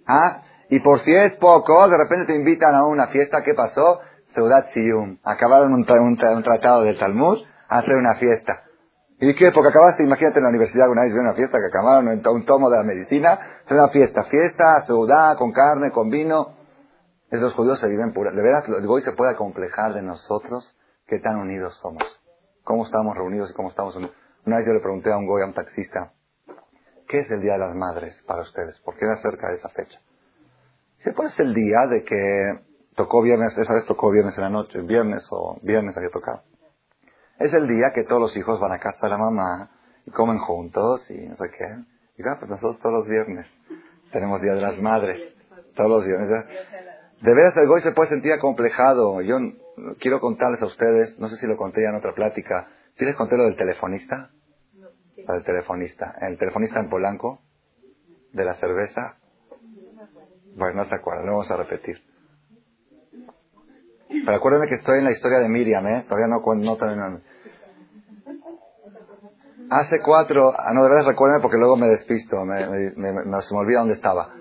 [0.07, 4.01] ah, y por si es poco, de repente te invitan a una fiesta, ¿qué pasó?
[4.35, 7.38] Seudat Siyum, acabaron un, un tratado del Talmud,
[7.69, 8.62] hacer una fiesta.
[9.25, 9.53] ¿Y qué?
[9.53, 12.69] Porque acabaste, imagínate en la universidad una vez una fiesta que acabaron en un tomo
[12.71, 16.57] de la medicina, es una fiesta, fiesta, seudá, con carne, con vino.
[17.31, 18.35] Esos judíos se viven puros.
[18.35, 22.03] De veras, goy se puede acomplejar de nosotros qué tan unidos somos.
[22.65, 24.15] Cómo estamos reunidos y cómo estamos unidos.
[24.45, 26.12] Una vez yo le pregunté a un goy, a un taxista,
[27.12, 28.81] ¿qué es el Día de las Madres para ustedes?
[28.81, 30.01] ¿Por qué era cerca de esa fecha?
[30.96, 32.59] Dice, pues el día de que
[32.96, 36.40] tocó viernes, esa vez tocó viernes en la noche, viernes o viernes había tocado.
[37.38, 39.70] Es el día que todos los hijos van a casa de la mamá
[40.07, 41.66] y comen juntos y no sé qué.
[42.16, 43.46] Y claro, pues nosotros todos los viernes
[44.11, 45.20] tenemos Día de las Madres.
[45.77, 46.31] Todos los viernes.
[46.31, 49.20] De veras el goy se puede sentir acomplejado.
[49.20, 49.37] Yo
[50.01, 53.16] quiero contarles a ustedes, no sé si lo conté ya en otra plática, ¿sí les
[53.16, 54.31] conté lo del telefonista?
[55.27, 56.17] Del telefonista.
[56.21, 57.41] El telefonista en Polanco,
[58.33, 59.17] de la cerveza.
[60.57, 62.03] Bueno, no se acuerdan, lo vamos a repetir.
[64.27, 66.05] Pero que estoy en la historia de Miriam, ¿eh?
[66.09, 67.21] Todavía no, no termino.
[69.71, 73.55] Hace cuatro, ah, no, de verdad recuérdenme porque luego me despisto, me, me, me, se
[73.55, 74.35] me olvida dónde estaba.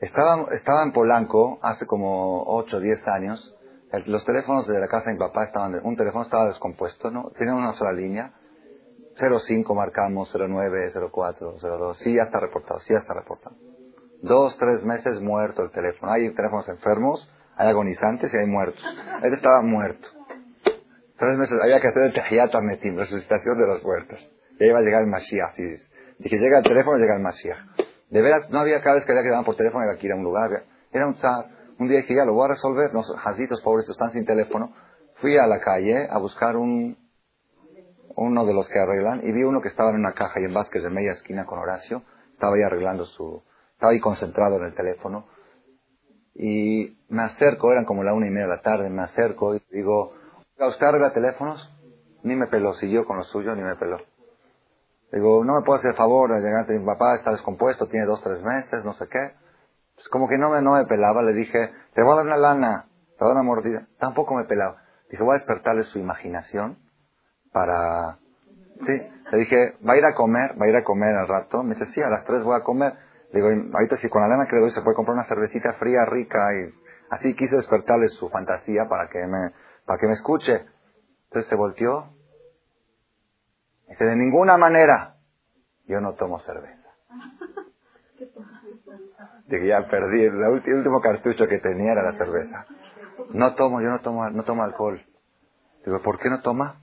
[0.00, 3.54] Estaba, estaba en Polanco hace como ocho, diez años.
[4.06, 7.30] los teléfonos de la casa de mi papá estaban, un teléfono estaba descompuesto, ¿no?
[7.38, 8.32] Tenía una sola línea.
[9.18, 11.98] 05 marcamos, 09, 04, 02.
[11.98, 13.56] Sí, ya está reportado, sí, ya está reportado.
[14.22, 16.12] Dos, tres meses muerto el teléfono.
[16.12, 18.82] Hay teléfonos enfermos, hay agonizantes y hay muertos.
[19.22, 20.08] Él estaba muerto.
[21.18, 24.18] Tres meses había que hacer el Tehiyat Metim, resucitación de los muertos.
[24.60, 25.56] Ya iba a llegar el Mashiach.
[26.18, 27.58] Dije, llega el teléfono, llega el Mashiach.
[28.10, 30.12] De veras, no había cada vez que había que llamar por teléfono, había que ir
[30.12, 30.50] a un lugar.
[30.92, 31.46] Era un zar.
[31.78, 32.92] Un día dije, ya lo voy a resolver.
[32.92, 34.74] Los jazitos pobres están sin teléfono.
[35.16, 36.96] Fui a la calle a buscar un,
[38.16, 40.54] uno de los que arreglan y vi uno que estaba en una caja y en
[40.54, 42.02] Vázquez de media esquina con Horacio.
[42.32, 45.26] Estaba ahí arreglando su, estaba ahí concentrado en el teléfono.
[46.34, 49.62] Y me acerco, eran como la una y media de la tarde, me acerco y
[49.70, 50.12] digo,
[50.58, 51.72] ¿usted arregla teléfonos?
[52.22, 53.98] Ni me peló, siguió con lo suyo, ni me peló.
[55.12, 58.42] Digo, no me puede hacer favor de llegar, mi papá está descompuesto, tiene dos, tres
[58.42, 59.32] meses, no sé qué.
[59.94, 62.36] Pues como que no me, no me pelaba, le dije, te voy a dar una
[62.36, 63.86] lana, te voy a dar una mordida.
[63.98, 64.82] Tampoco me pelaba.
[65.08, 66.85] Dije, voy a despertarle su imaginación
[67.56, 68.18] para...
[68.84, 68.92] Sí,
[69.32, 71.62] le dije, va a ir a comer, va a ir a comer al rato.
[71.62, 72.92] Me dice, sí, a las tres voy a comer.
[73.32, 75.72] Le digo, ahorita si con la lana que le doy se puede comprar una cervecita
[75.78, 76.70] fría, rica y
[77.08, 79.52] así quise despertarle su fantasía para que me,
[79.86, 80.66] para que me escuche.
[81.24, 82.10] Entonces se volteó.
[83.88, 85.14] Dice, de ninguna manera,
[85.86, 86.90] yo no tomo cerveza.
[89.46, 92.66] Dije, ya perdí, el último cartucho que tenía era la cerveza.
[93.30, 95.02] No tomo, yo no tomo, no tomo alcohol.
[95.86, 96.82] Digo, ¿por qué no toma?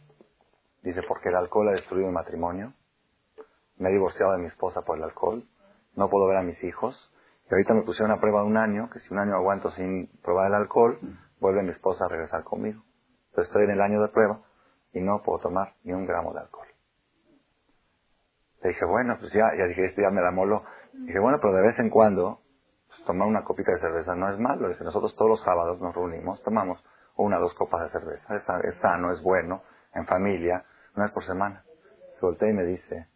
[0.84, 2.74] Dice, porque el alcohol ha destruido mi matrimonio.
[3.78, 5.48] Me he divorciado de mi esposa por el alcohol.
[5.96, 6.96] No puedo ver a mis hijos.
[7.50, 10.08] Y ahorita me pusieron una prueba de un año, que si un año aguanto sin
[10.22, 11.00] probar el alcohol,
[11.40, 12.84] vuelve mi esposa a regresar conmigo.
[13.30, 14.42] Entonces estoy en el año de prueba
[14.92, 16.68] y no puedo tomar ni un gramo de alcohol.
[18.62, 20.64] Le dije, bueno, pues ya, ya dije, esto ya me la molo.
[20.94, 22.42] Dije, bueno, pero de vez en cuando,
[22.88, 24.70] pues, tomar una copita de cerveza no es malo.
[24.70, 26.84] Dice, nosotros todos los sábados nos reunimos, tomamos
[27.16, 28.36] una o dos copas de cerveza.
[28.36, 30.66] Es, es sano, es bueno, en familia,
[30.96, 31.64] una vez por semana.
[32.20, 33.08] Se voltea y me dice,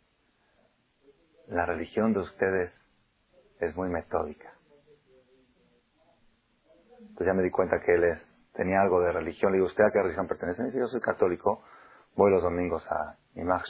[1.48, 2.76] la religión de ustedes
[3.60, 4.54] es muy metódica.
[7.00, 8.22] Entonces ya me di cuenta que él es,
[8.54, 9.52] tenía algo de religión.
[9.52, 10.62] Le digo, ¿usted a qué religión pertenece?
[10.62, 11.64] Me dice, yo soy católico,
[12.16, 13.64] voy los domingos a Imag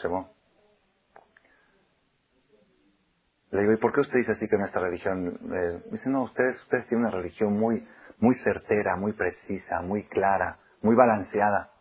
[3.51, 5.27] Le digo, ¿y por qué usted dice así que nuestra religión?
[5.27, 7.87] Eh, me dice, no, ustedes, ustedes tienen una religión muy,
[8.19, 11.71] muy certera, muy precisa, muy clara, muy balanceada.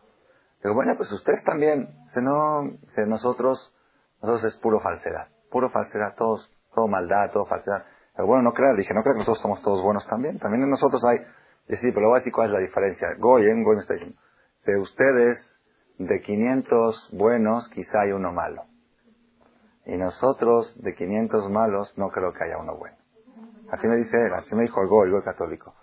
[0.63, 2.63] Digo, bueno, pues ustedes también, si no,
[3.07, 3.75] nosotros,
[4.23, 7.85] nosotros es puro falsedad, puro falsedad, todos, todo maldad, todo falsedad.
[8.15, 10.71] Pero bueno, no crea, dije, no crea que nosotros somos todos buenos también, también en
[10.71, 11.19] nosotros hay,
[11.69, 13.09] y sí, pero voy a decir cuál es la diferencia.
[13.19, 13.63] Goy, ¿eh?
[13.63, 14.19] Goy me está diciendo,
[14.65, 15.57] de ustedes,
[15.99, 18.65] de 500 buenos, quizá hay uno malo.
[19.85, 22.97] Y nosotros, de 500 malos, no creo que haya uno bueno.
[23.71, 25.75] Así me dice él, así me dijo el Goy, el católico.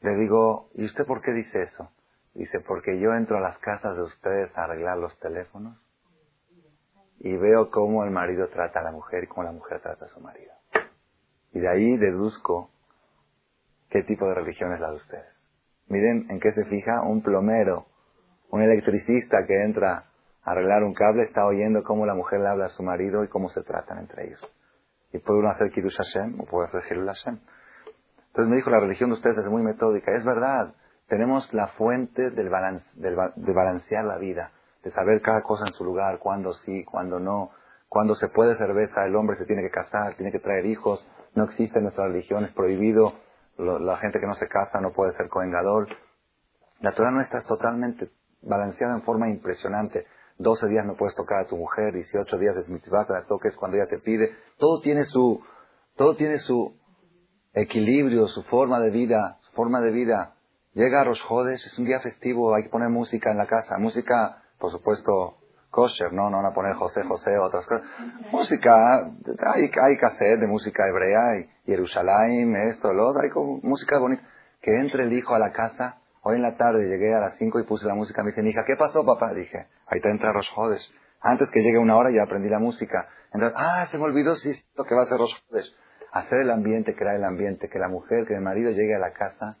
[0.00, 1.90] Le digo, ¿y usted por qué dice eso?
[2.34, 5.78] Dice, porque yo entro a las casas de ustedes a arreglar los teléfonos
[7.20, 10.08] y veo cómo el marido trata a la mujer y cómo la mujer trata a
[10.08, 10.52] su marido.
[11.52, 12.70] Y de ahí deduzco
[13.88, 15.34] qué tipo de religión es la de ustedes.
[15.86, 17.86] Miren en qué se fija un plomero,
[18.50, 20.06] un electricista que entra
[20.42, 23.28] a arreglar un cable, está oyendo cómo la mujer le habla a su marido y
[23.28, 24.40] cómo se tratan entre ellos.
[25.12, 27.38] Y puede uno hacer Kirush Hashem o puede hacer Hilul Hashem.
[28.26, 30.12] Entonces me dijo, la religión de ustedes es muy metódica.
[30.12, 30.74] Es verdad,
[31.08, 35.84] tenemos la fuente del balance, de balancear la vida, de saber cada cosa en su
[35.84, 37.50] lugar, cuándo sí, cuándo no,
[37.88, 41.44] cuándo se puede cerveza, el hombre se tiene que casar, tiene que traer hijos, no
[41.44, 43.14] existe en nuestra religión, es prohibido,
[43.56, 45.88] la gente que no se casa no puede ser coengador.
[46.80, 48.10] La Torah nuestra es totalmente
[48.42, 50.06] balanceada en forma impresionante.
[50.38, 53.76] 12 días no puedes tocar a tu mujer, 18 días es mitzvah, la toques cuando
[53.76, 54.34] ella te pide.
[54.58, 55.40] Todo tiene su,
[55.96, 56.76] todo tiene su
[57.52, 60.33] equilibrio, su forma de vida, su forma de vida.
[60.74, 63.78] Llega a Rosjodes, es un día festivo, hay que poner música en la casa.
[63.78, 65.36] Música, por supuesto,
[65.70, 66.30] kosher, ¿no?
[66.30, 67.86] No van a poner José José o otras cosas.
[68.32, 69.04] Música,
[69.54, 74.24] hay, hay cassette de música hebrea, y Jerusalén, esto, lo otro, hay como música bonita.
[74.60, 77.60] Que entre el hijo a la casa, hoy en la tarde llegué a las 5
[77.60, 79.32] y puse la música, me dice mi hija, ¿qué pasó papá?
[79.32, 80.90] Dije, ahí te entra Rosjodes.
[81.20, 83.08] Antes que llegue una hora ya aprendí la música.
[83.32, 85.72] Entonces, ah, se me olvidó, sí, esto que va a ser Rosjodes.
[86.10, 89.12] Hacer el ambiente, crear el ambiente, que la mujer, que el marido llegue a la
[89.12, 89.58] casa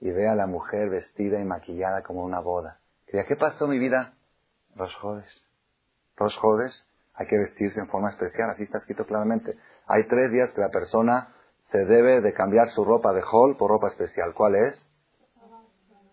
[0.00, 2.78] y ve a la mujer vestida y maquillada como una boda.
[3.06, 4.14] ¿qué pasó mi vida?
[4.76, 5.28] Los jodes.
[6.18, 9.56] Los jodes, hay que vestirse en forma especial, así está escrito claramente.
[9.86, 11.34] Hay tres días que la persona
[11.72, 14.34] se debe de cambiar su ropa de hall por ropa especial.
[14.34, 14.90] ¿Cuál es?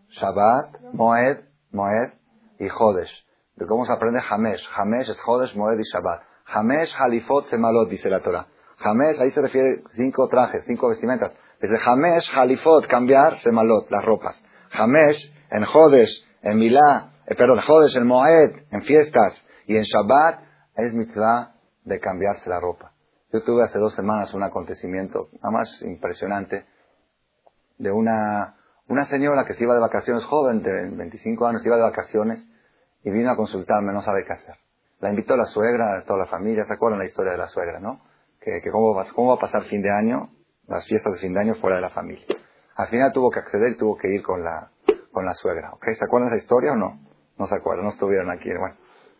[0.10, 1.40] Shabbat, Moed,
[1.72, 2.14] Moed
[2.60, 3.26] y Jodesh.
[3.56, 4.68] ¿De cómo se aprende Hamesh?
[4.76, 6.24] Hamesh es Jodesh, Moed y Shabbat.
[6.46, 8.48] Hamesh, Halifot, Semalot, dice la Torah.
[8.80, 11.34] Hamesh, ahí se refiere cinco trajes, cinco vestimentas.
[11.60, 14.42] Desde Hamesh, Halifot, cambiar, Semalot, las ropas.
[14.72, 20.42] Hamesh, en Jodesh, en Milá, eh, perdón, Jodesh, en Moed, en fiestas, y en Shabbat,
[20.76, 22.94] es mitzvah de cambiarse la ropa.
[23.34, 26.66] Yo tuve hace dos semanas un acontecimiento, nada más impresionante,
[27.78, 28.56] de una,
[28.88, 32.46] una señora que se iba de vacaciones, joven, de 25 años, se iba de vacaciones
[33.04, 34.56] y vino a consultarme, no sabe qué hacer.
[35.00, 37.48] La invitó a la suegra, a toda la familia, ¿se acuerdan la historia de la
[37.48, 38.02] suegra, no?
[38.40, 40.30] Que, que cómo, va, cómo va a pasar fin de año,
[40.68, 42.26] las fiestas de fin de año fuera de la familia.
[42.76, 44.70] Al final tuvo que acceder y tuvo que ir con la,
[45.12, 45.86] con la suegra, ¿ok?
[45.98, 47.00] ¿Se acuerdan de esa historia o no?
[47.38, 48.76] No se acuerdan, no estuvieron aquí, bueno.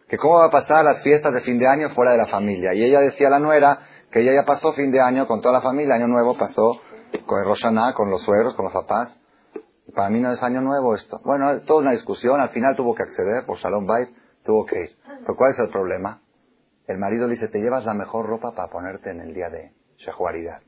[0.08, 2.74] Que cómo va a pasar las fiestas de fin de año fuera de la familia.
[2.74, 3.80] Y ella decía a la nuera
[4.12, 6.80] que ella ya pasó fin de año con toda la familia, año nuevo pasó
[7.26, 9.20] con Roshaná, con los suegros, con los papás.
[9.96, 11.20] Para mí no es año nuevo esto.
[11.24, 14.10] Bueno, toda una discusión, al final tuvo que acceder por Shalom Bait,
[14.44, 14.98] tuvo que ir.
[15.22, 16.22] Pero ¿cuál es el problema?
[16.88, 19.74] El marido le dice, te llevas la mejor ropa para ponerte en el día de
[19.98, 20.62] Shehuaridad.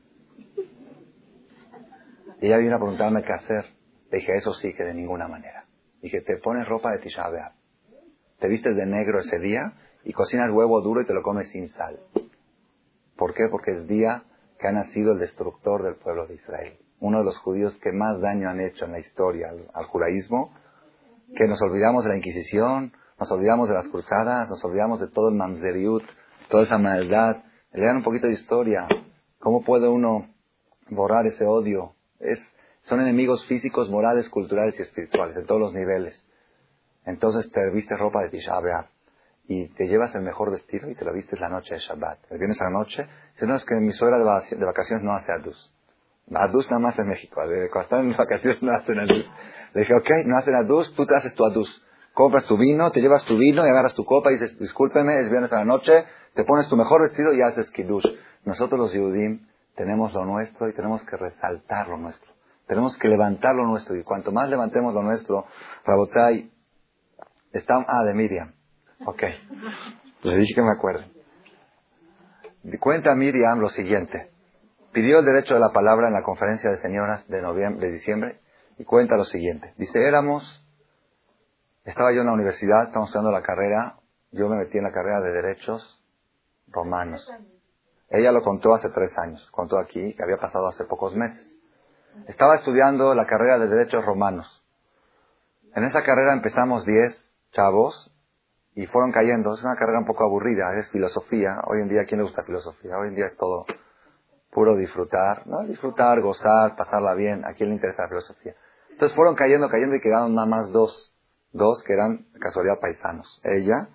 [2.40, 3.66] Y ella vino a preguntarme qué hacer.
[4.10, 5.66] Le dije, eso sí que de ninguna manera.
[6.00, 7.24] Dije, te pones ropa de Tisha.
[8.38, 9.74] Te vistes de negro ese día
[10.04, 12.00] y cocinas huevo duro y te lo comes sin sal.
[13.16, 13.48] ¿Por qué?
[13.50, 14.24] Porque es día
[14.58, 16.78] que ha nacido el destructor del pueblo de Israel.
[17.00, 20.54] Uno de los judíos que más daño han hecho en la historia al, judaísmo,
[21.36, 25.28] que nos olvidamos de la Inquisición, nos olvidamos de las cruzadas, nos olvidamos de todo
[25.28, 26.02] el mamzeriut,
[26.48, 27.44] toda esa maldad.
[27.72, 28.88] Lean un poquito de historia.
[29.38, 30.28] ¿Cómo puede uno
[30.88, 31.94] borrar ese odio?
[32.20, 32.38] Es,
[32.82, 36.24] son enemigos físicos, morales, culturales y espirituales, en todos los niveles.
[37.04, 38.60] Entonces te vistes ropa de Tisha
[39.48, 42.18] y te llevas el mejor vestido y te lo vistes la noche de Shabbat.
[42.30, 45.32] El viernes a la noche, si no es que mi suegra de vacaciones no hace
[45.32, 45.72] adus.
[46.32, 47.34] Adus nada más en México.
[47.34, 49.28] Cuando están en vacaciones no hacen adus.
[49.74, 51.84] Le dije, ok, no hacen adus, tú te haces tu adus.
[52.14, 55.30] Compras tu vino, te llevas tu vino y agarras tu copa y dices, discúlpeme, es
[55.30, 56.04] viernes a la noche,
[56.34, 58.04] te pones tu mejor vestido y haces kiddush.
[58.44, 59.46] Nosotros los Yudim
[59.80, 62.30] tenemos lo nuestro y tenemos que resaltar lo nuestro.
[62.66, 63.96] Tenemos que levantar lo nuestro.
[63.96, 65.46] Y cuanto más levantemos lo nuestro,
[65.86, 66.52] Rabotai,
[67.50, 68.52] está, ah, de Miriam.
[69.06, 69.22] Ok.
[70.22, 71.04] Les dije que me acuerdo.
[72.78, 74.30] Cuenta Miriam lo siguiente.
[74.92, 78.40] Pidió el derecho de la palabra en la conferencia de señoras de noviembre, de diciembre,
[78.76, 79.72] y cuenta lo siguiente.
[79.78, 80.62] Dice, éramos,
[81.84, 83.96] estaba yo en la universidad, estamos estudiando la carrera,
[84.30, 86.04] yo me metí en la carrera de derechos
[86.68, 87.26] romanos.
[88.10, 91.46] Ella lo contó hace tres años, contó aquí, que había pasado hace pocos meses.
[92.26, 94.62] Estaba estudiando la carrera de derechos romanos.
[95.74, 97.12] En esa carrera empezamos diez
[97.52, 98.12] chavos
[98.74, 99.54] y fueron cayendo.
[99.54, 101.60] Es una carrera un poco aburrida, es filosofía.
[101.68, 102.98] Hoy en día, ¿quién le gusta filosofía?
[102.98, 103.64] Hoy en día es todo
[104.50, 105.62] puro disfrutar, ¿no?
[105.62, 107.44] Disfrutar, gozar, pasarla bien.
[107.44, 108.56] ¿A quién le interesa la filosofía?
[108.90, 111.12] Entonces fueron cayendo, cayendo y quedaron nada más dos.
[111.52, 113.40] Dos que eran, casualidad, paisanos.
[113.44, 113.88] Ella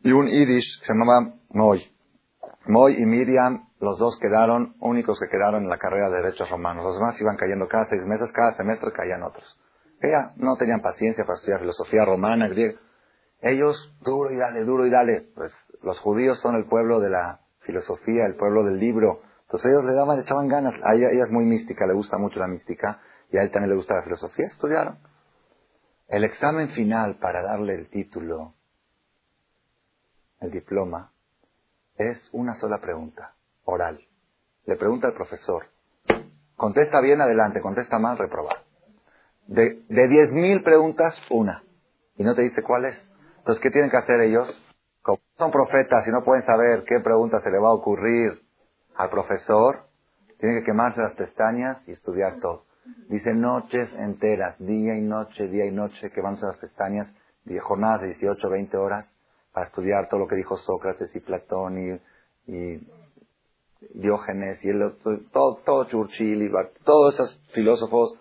[0.00, 1.91] y un Yiddish que se llamaba Moy.
[2.66, 6.84] Moy y Miriam, los dos quedaron, únicos que quedaron en la carrera de Derechos Romanos.
[6.84, 9.44] Los demás iban cayendo cada seis meses, cada semestre caían otros.
[10.00, 12.78] Ella no tenían paciencia para estudiar filosofía romana, griega.
[13.40, 15.28] Ellos, duro y dale, duro y dale.
[15.34, 15.52] Pues
[15.82, 19.22] los judíos son el pueblo de la filosofía, el pueblo del libro.
[19.42, 20.74] Entonces ellos le daban, le echaban ganas.
[20.84, 23.00] A ella, es muy mística, le gusta mucho la mística.
[23.30, 24.46] Y a él también le gusta la filosofía.
[24.46, 24.98] Estudiaron.
[26.08, 28.54] El examen final para darle el título,
[30.40, 31.11] el diploma,
[31.96, 33.34] es una sola pregunta,
[33.64, 34.00] oral.
[34.66, 35.66] Le pregunta al profesor.
[36.56, 37.60] Contesta bien, adelante.
[37.60, 38.64] Contesta mal, reprobar.
[39.46, 41.64] De, de diez mil preguntas, una.
[42.16, 42.94] Y no te dice cuál es.
[43.38, 44.48] Entonces, ¿qué tienen que hacer ellos?
[45.02, 48.40] Como son profetas y no pueden saber qué pregunta se le va a ocurrir
[48.94, 49.88] al profesor,
[50.38, 52.66] tienen que quemarse las pestañas y estudiar todo.
[53.08, 57.12] Dice noches enteras, día y noche, día y noche, quemándose las pestañas,
[57.60, 59.11] jornadas de 18, 20 horas
[59.52, 62.00] para estudiar todo lo que dijo Sócrates y Platón
[62.46, 62.80] y,
[63.94, 64.96] Diógenes y el,
[65.32, 66.50] todo, todo Churchill y
[66.84, 68.18] todos esos filósofos,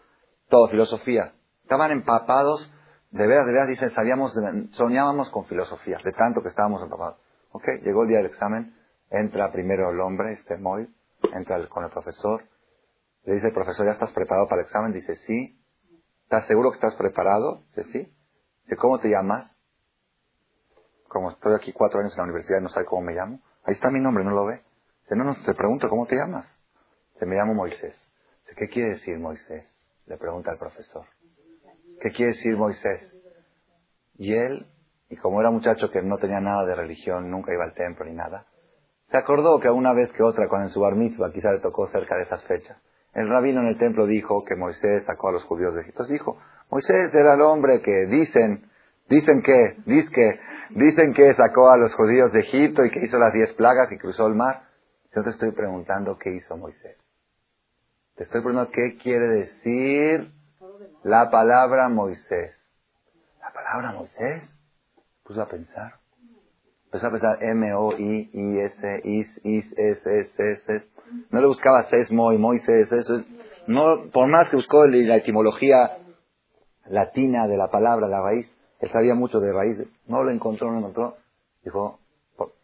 [0.49, 1.34] todo filosofía.
[1.61, 2.73] Estaban empapados
[3.11, 4.34] de veras, de veras, dicen, sabíamos,
[4.71, 7.19] soñábamos con filosofía, de tanto que estábamos empapados.
[7.51, 8.75] Ok, llegó el día del examen,
[9.09, 10.88] entra primero el hombre, este Moy,
[11.34, 12.43] entra con el profesor,
[13.23, 14.93] le dice el profesor, ¿ya estás preparado para el examen?
[14.93, 15.59] Dice, sí.
[16.23, 17.63] ¿Estás seguro que estás preparado?
[17.75, 18.13] Dice, sí.
[18.77, 19.61] ¿cómo te llamas?
[21.12, 23.41] Como estoy aquí cuatro años en la universidad y no sabe cómo me llamo.
[23.66, 24.62] Ahí está mi nombre, ¿no lo ve?
[25.03, 26.45] Dice, no, no, te pregunto, ¿cómo te llamas?
[27.16, 27.99] Dice, me llamo Moisés.
[28.45, 29.66] Dice, ¿qué quiere decir Moisés?
[30.05, 31.05] Le pregunta el profesor.
[31.99, 33.14] ¿Qué quiere decir Moisés?
[34.20, 34.66] Y él,
[35.09, 38.14] y como era muchacho que no tenía nada de religión, nunca iba al templo ni
[38.14, 38.45] nada,
[39.09, 41.88] se acordó que una vez que otra, cuando en su bar mitzvah, quizá le tocó
[41.88, 42.82] cerca de esas fechas,
[43.14, 46.03] el rabino en el templo dijo que Moisés sacó a los judíos de Egipto.
[46.03, 46.38] Entonces dijo,
[46.70, 48.70] Moisés era el hombre que dicen,
[49.09, 50.39] dicen que, que,
[50.76, 53.97] dicen que sacó a los judíos de Egipto y que hizo las diez plagas y
[53.97, 54.63] cruzó el mar.
[55.15, 56.97] Yo te estoy preguntando qué hizo Moisés.
[58.15, 60.32] Te estoy preguntando qué quiere decir
[61.03, 62.55] la palabra Moisés.
[63.39, 64.49] ¿La palabra Moisés?
[65.24, 65.95] Puso a pensar.
[66.86, 70.88] Empezó a pensar M-O-I, I-S, Is, Is, S, S, S,
[71.30, 73.24] No le buscaba Sesmo y Moisés, eso
[73.67, 75.97] no, por más que buscó la etimología
[76.88, 78.50] latina de la palabra, la raíz,
[78.82, 79.77] él sabía mucho de raíz,
[80.07, 81.17] no lo encontró, no lo encontró.
[81.63, 81.99] Dijo,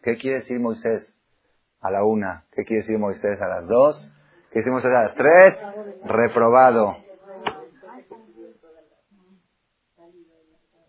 [0.02, 1.16] ¿qué quiere decir Moisés
[1.80, 2.44] a la una?
[2.52, 4.12] ¿Qué quiere decir Moisés a las dos?
[4.50, 5.58] ¿Qué Moisés a las tres?
[6.04, 6.96] Reprobado.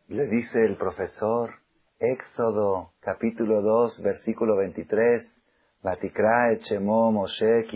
[0.08, 1.52] Le dice el profesor,
[2.00, 5.36] Éxodo, capítulo 2, versículo 23,
[5.84, 7.68] Vatikra Echemó Moshe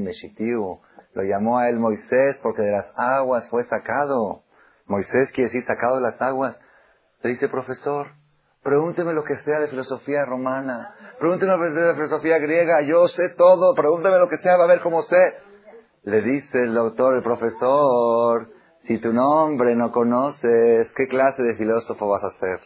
[0.00, 0.80] Meshitiu.
[1.12, 4.42] Lo llamó a él Moisés porque de las aguas fue sacado.
[4.86, 6.58] Moisés quiere decir sacado de las aguas.
[7.22, 8.08] Le dice, profesor,
[8.62, 10.94] pregúnteme lo que sea de filosofía romana.
[11.18, 12.82] Pregúnteme lo que sea de filosofía griega.
[12.82, 13.74] Yo sé todo.
[13.74, 15.34] Pregúnteme lo que sea, va a ver cómo sé.
[16.04, 18.48] Le dice el doctor, el profesor,
[18.84, 22.60] si tu nombre no conoces, ¿qué clase de filósofo vas a ser?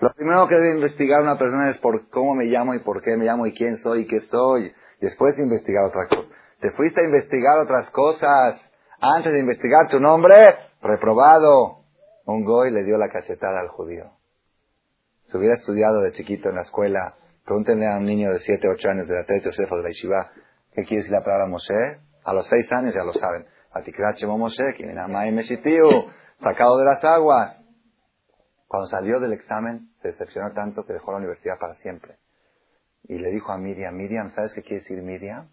[0.00, 3.16] Lo primero que debe investigar una persona es por cómo me llamo y por qué
[3.16, 4.74] me llamo y quién soy y qué soy.
[5.00, 6.28] Después investigar otra cosa.
[6.60, 8.60] Te fuiste a investigar otras cosas
[9.00, 10.34] antes de investigar tu nombre,
[10.82, 11.75] reprobado.
[12.26, 14.10] Un goy le dio la cachetada al judío.
[15.26, 17.14] Si hubiera estudiado de chiquito en la escuela,
[17.44, 20.32] pregúntenle a un niño de 7, 8 años de la Tete Yosef de la Yeshiva,
[20.72, 22.00] ¿qué quiere decir la palabra Moshe?
[22.24, 23.46] A los 6 años ya lo saben.
[26.42, 27.62] Sacado de las aguas.
[28.66, 32.18] Cuando salió del examen, se decepcionó tanto que dejó la universidad para siempre.
[33.04, 35.48] Y le dijo a Miriam, Miriam, ¿sabes qué quiere decir Miriam?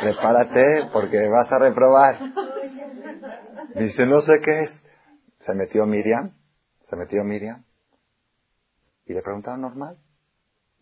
[0.00, 2.18] Prepárate porque vas a reprobar.
[3.74, 4.85] Dice, no sé qué es.
[5.46, 6.32] Se metió Miriam,
[6.90, 7.64] se metió Miriam.
[9.06, 9.96] Y le preguntaron normal.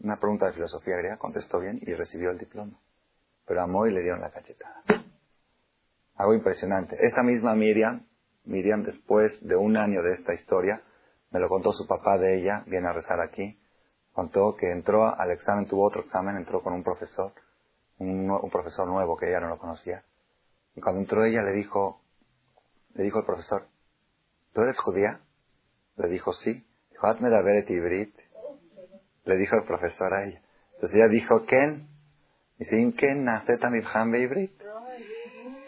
[0.01, 2.81] Una pregunta de filosofía griega, contestó bien y recibió el diploma.
[3.47, 4.83] Pero amó y le dieron la cachetada.
[6.17, 6.97] Algo impresionante.
[6.99, 8.07] Esta misma Miriam
[8.45, 10.83] Miriam, después de un año de esta historia,
[11.31, 13.59] me lo contó su papá de ella, viene a rezar aquí,
[14.13, 17.33] contó que entró al examen, tuvo otro examen, entró con un profesor,
[17.99, 20.05] un, profesor nuevo que ella no lo conocía.
[20.77, 22.03] Y cuando entró ella le dijo,
[22.95, 23.67] le dijo el profesor,
[24.55, 25.21] ¿tú eres judía?
[25.97, 26.67] Le dijo, sí.
[26.91, 28.15] Dijo, hazme la veret ibrit.
[29.25, 30.41] Le dijo el profesor a ella.
[30.75, 31.89] Entonces ella dijo, ¿quién?
[32.59, 33.85] Y sin ¿quién nace también
[34.15, 34.53] ibrit?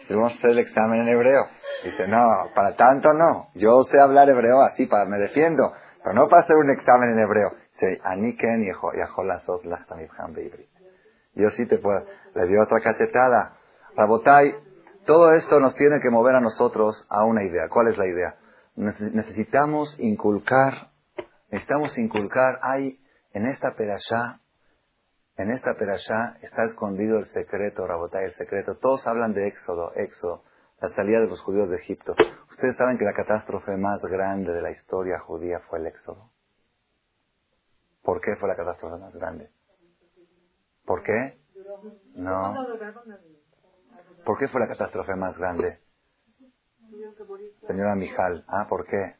[0.09, 1.47] Y vamos a hacer el examen en hebreo.
[1.83, 2.25] Dice, no,
[2.55, 3.49] para tanto no.
[3.55, 7.19] Yo sé hablar hebreo así, para, me defiendo, pero no para hacer un examen en
[7.19, 7.51] hebreo.
[7.73, 8.71] Dice, Aniken y
[11.35, 12.05] Yo sí te puedo.
[12.35, 13.57] Le dio otra cachetada.
[13.95, 14.55] Rabotai,
[15.05, 17.67] todo esto nos tiene que mover a nosotros a una idea.
[17.69, 18.35] ¿Cuál es la idea?
[18.77, 20.91] Necesitamos inculcar,
[21.51, 22.99] necesitamos inculcar, hay
[23.33, 24.39] en esta perashá,
[25.35, 28.77] en esta perashá está escondido el secreto, Rabotai, el secreto.
[28.77, 30.43] Todos hablan de Éxodo, Éxodo
[30.79, 32.15] la salida de los judíos de Egipto.
[32.51, 36.31] Ustedes saben que la catástrofe más grande de la historia judía fue el éxodo.
[38.03, 39.49] ¿Por qué fue la catástrofe más grande?
[40.85, 41.39] ¿Por qué?
[42.13, 42.53] No.
[44.25, 45.79] ¿Por qué fue la catástrofe más grande?
[47.67, 49.15] Señora Mijal, ¿ah, por qué?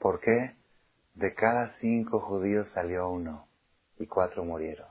[0.00, 0.56] ¿Por qué?
[1.14, 3.46] De cada cinco judíos salió uno
[3.98, 4.88] y cuatro murieron.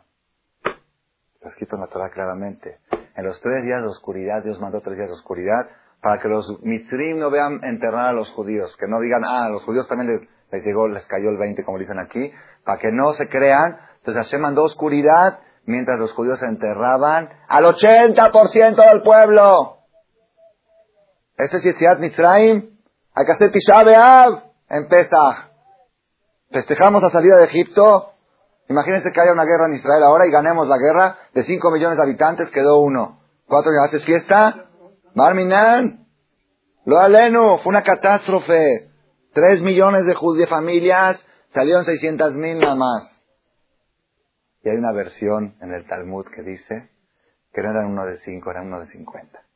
[1.36, 2.80] Está escrito en la Torah claramente.
[3.16, 5.70] En los tres días de oscuridad, Dios mandó tres días de oscuridad
[6.02, 9.50] para que los mitrim no vean enterrar a los judíos, que no digan, ah, a
[9.50, 12.32] los judíos también les, llegó, les cayó el 20, como dicen aquí,
[12.64, 13.78] para que no se crean.
[13.98, 19.79] Entonces Hashem mandó oscuridad mientras los judíos enterraban al 80% del pueblo.
[21.40, 22.78] Este es Yetziat Mitzrayim.
[23.16, 23.84] Hay que hacer Tisha.
[26.52, 28.14] Festejamos la salida de Egipto
[28.70, 31.18] Imagínense que haya una guerra en Israel ahora y ganemos la guerra.
[31.34, 33.20] De 5 millones de habitantes quedó uno.
[33.48, 34.70] ¿Cuatro días haces fiesta?
[35.16, 36.06] Barminan.
[36.86, 37.58] Lo aleno.
[37.58, 38.92] Fue una catástrofe.
[39.34, 41.26] 3 millones de, de familias.
[41.52, 43.24] Salieron 600 mil nada más.
[44.62, 46.92] Y hay una versión en el Talmud que dice
[47.52, 49.49] que no eran uno de 5, eran uno de 50.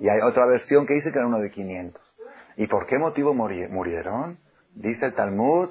[0.00, 2.02] Y hay otra versión que dice que era uno de 500.
[2.56, 4.38] ¿Y por qué motivo murieron?
[4.74, 5.70] Dice el Talmud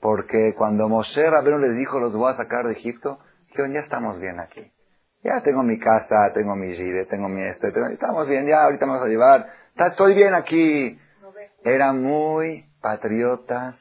[0.00, 4.18] porque cuando Moshe Rabino les dijo, los voy a sacar de Egipto, dijeron, ya estamos
[4.18, 4.72] bien aquí.
[5.22, 8.92] Ya tengo mi casa, tengo mi gire, tengo mi esto, estamos bien, ya ahorita me
[8.92, 9.46] vamos a llevar.
[9.76, 10.98] Estoy bien aquí.
[11.62, 13.76] Eran muy patriotas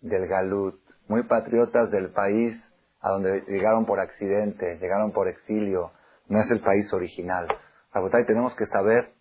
[0.00, 2.60] del Galut, muy patriotas del país
[3.00, 5.92] a donde llegaron por accidente, llegaron por exilio.
[6.26, 7.46] No es el país original.
[7.94, 9.12] Y tenemos que saber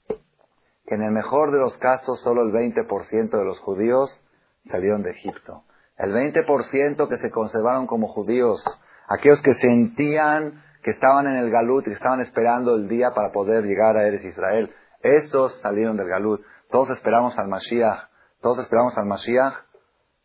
[0.86, 4.22] que en el mejor de los casos solo el 20% de los judíos
[4.70, 5.64] salieron de Egipto
[5.98, 8.64] el 20% que se conservaron como judíos,
[9.08, 13.32] aquellos que sentían que estaban en el Galut y que estaban esperando el día para
[13.32, 16.42] poder llegar a Eres Israel, esos salieron del Galut.
[16.70, 18.10] Todos esperamos al Mashiach,
[18.42, 19.54] todos esperamos al Mashiach,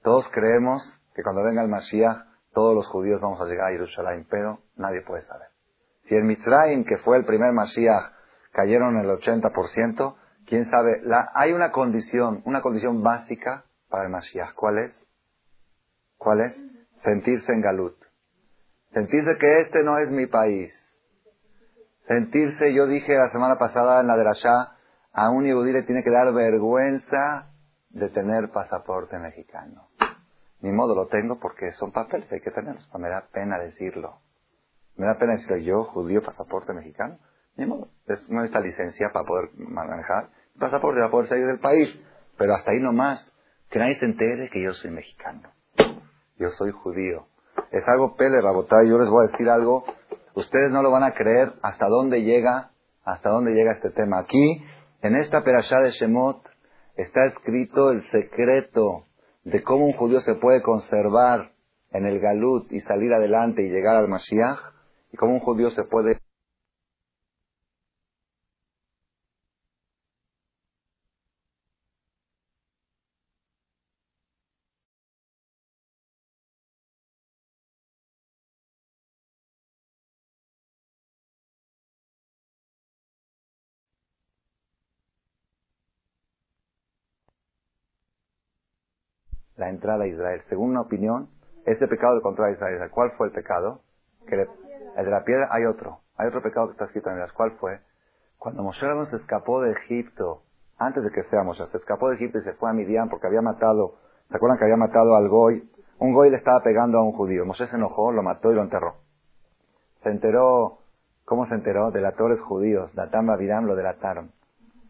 [0.02, 0.82] todos creemos
[1.14, 5.00] que cuando venga el Mashiach, todos los judíos vamos a llegar a Jerusalén, pero nadie
[5.06, 5.48] puede saber.
[6.04, 8.12] Si el Mitzrayim, que fue el primer Mashiach,
[8.52, 14.54] cayeron el 80%, quién sabe, la, hay una condición, una condición básica para el Mashiach.
[14.54, 14.98] ¿Cuál es?
[16.16, 16.56] ¿Cuál es?
[17.02, 17.96] Sentirse en Galut.
[18.92, 20.72] Sentirse que este no es mi país.
[22.06, 24.34] Sentirse, yo dije la semana pasada en la de la
[25.14, 27.50] a un yehudí le tiene que dar vergüenza
[27.90, 29.88] de tener pasaporte mexicano.
[30.60, 32.88] Ni modo lo tengo porque son papeles, hay que tenerlos.
[32.98, 34.20] Me da pena decirlo.
[34.96, 37.18] Me da pena decirlo yo, judío, pasaporte mexicano.
[37.56, 37.88] Ni modo.
[38.06, 40.30] Es, necesita licencia para poder manejar.
[40.58, 42.00] pasaporte para poder salir del país.
[42.38, 43.32] Pero hasta ahí nomás.
[43.70, 45.50] Que nadie se entere que yo soy mexicano.
[46.38, 47.26] Yo soy judío.
[47.70, 48.88] Es algo pele, Rabotay.
[48.88, 49.84] Yo les voy a decir algo.
[50.34, 52.70] Ustedes no lo van a creer hasta dónde llega,
[53.04, 54.20] hasta dónde llega este tema.
[54.20, 54.64] Aquí,
[55.02, 56.42] en esta perashá de Shemot,
[56.96, 59.06] está escrito el secreto
[59.44, 61.52] de cómo un judío se puede conservar
[61.90, 64.58] en el galut y salir adelante y llegar al Mashiach,
[65.12, 66.21] y cómo un judío se puede
[89.62, 90.42] la entrada a Israel.
[90.48, 91.28] Según una opinión,
[91.64, 93.80] ese pecado de contra Israel, ¿cuál fue el pecado?
[94.26, 96.00] Que el de la piedra hay otro.
[96.16, 97.32] Hay otro pecado que está escrito en las.
[97.32, 97.80] ¿Cuál fue?
[98.38, 100.42] Cuando Moshe se escapó de Egipto,
[100.78, 103.28] antes de que sea Moshe, se escapó de Egipto y se fue a Midian porque
[103.28, 103.94] había matado,
[104.28, 105.70] ¿se acuerdan que había matado al Goy?
[105.98, 107.46] Un Goy le estaba pegando a un judío.
[107.46, 108.96] Moshe se enojó, lo mató y lo enterró.
[110.02, 110.78] Se enteró,
[111.24, 111.92] ¿cómo se enteró?
[111.92, 112.92] Delatores judíos.
[112.94, 114.32] Datán Babiram lo delataron.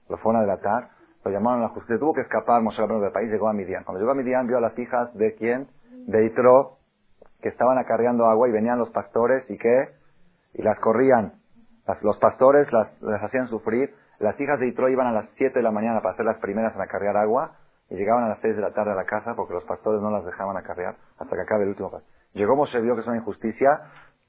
[0.09, 0.89] Lo fueron a delatar
[1.25, 1.99] lo llamaron a la justicia.
[1.99, 3.85] Tuvo que escapar Moshe Rabbeinu del país, llegó a Midian.
[3.85, 5.69] Cuando llegó a Midian vio a las hijas de quién?
[6.07, 6.79] De Itro,
[7.41, 9.91] que estaban acarreando agua y venían los pastores y qué?
[10.55, 11.35] Y las corrían.
[12.03, 12.93] los pastores las,
[13.23, 13.95] hacían sufrir.
[14.19, 16.75] Las hijas de Itro iban a las 7 de la mañana para ser las primeras
[16.75, 17.57] en acarrear agua
[17.91, 20.11] y llegaban a las 6 de la tarde a la casa porque los pastores no
[20.11, 22.07] las dejaban acarrear hasta que acabe el último paso.
[22.33, 23.81] Llegó Moshe, vio que es una injusticia,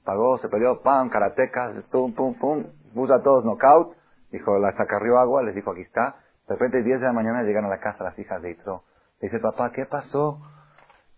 [0.04, 3.96] pagó, se peleó, pam, karatecas, pum, pum, pum, puso a todos knockout,
[4.30, 6.16] dijo, las acarrió agua, les dijo, aquí está,
[6.48, 8.82] de repente, 10 de la mañana llegan a la casa las hijas de Itro.
[9.20, 10.40] dice, papá, ¿qué pasó?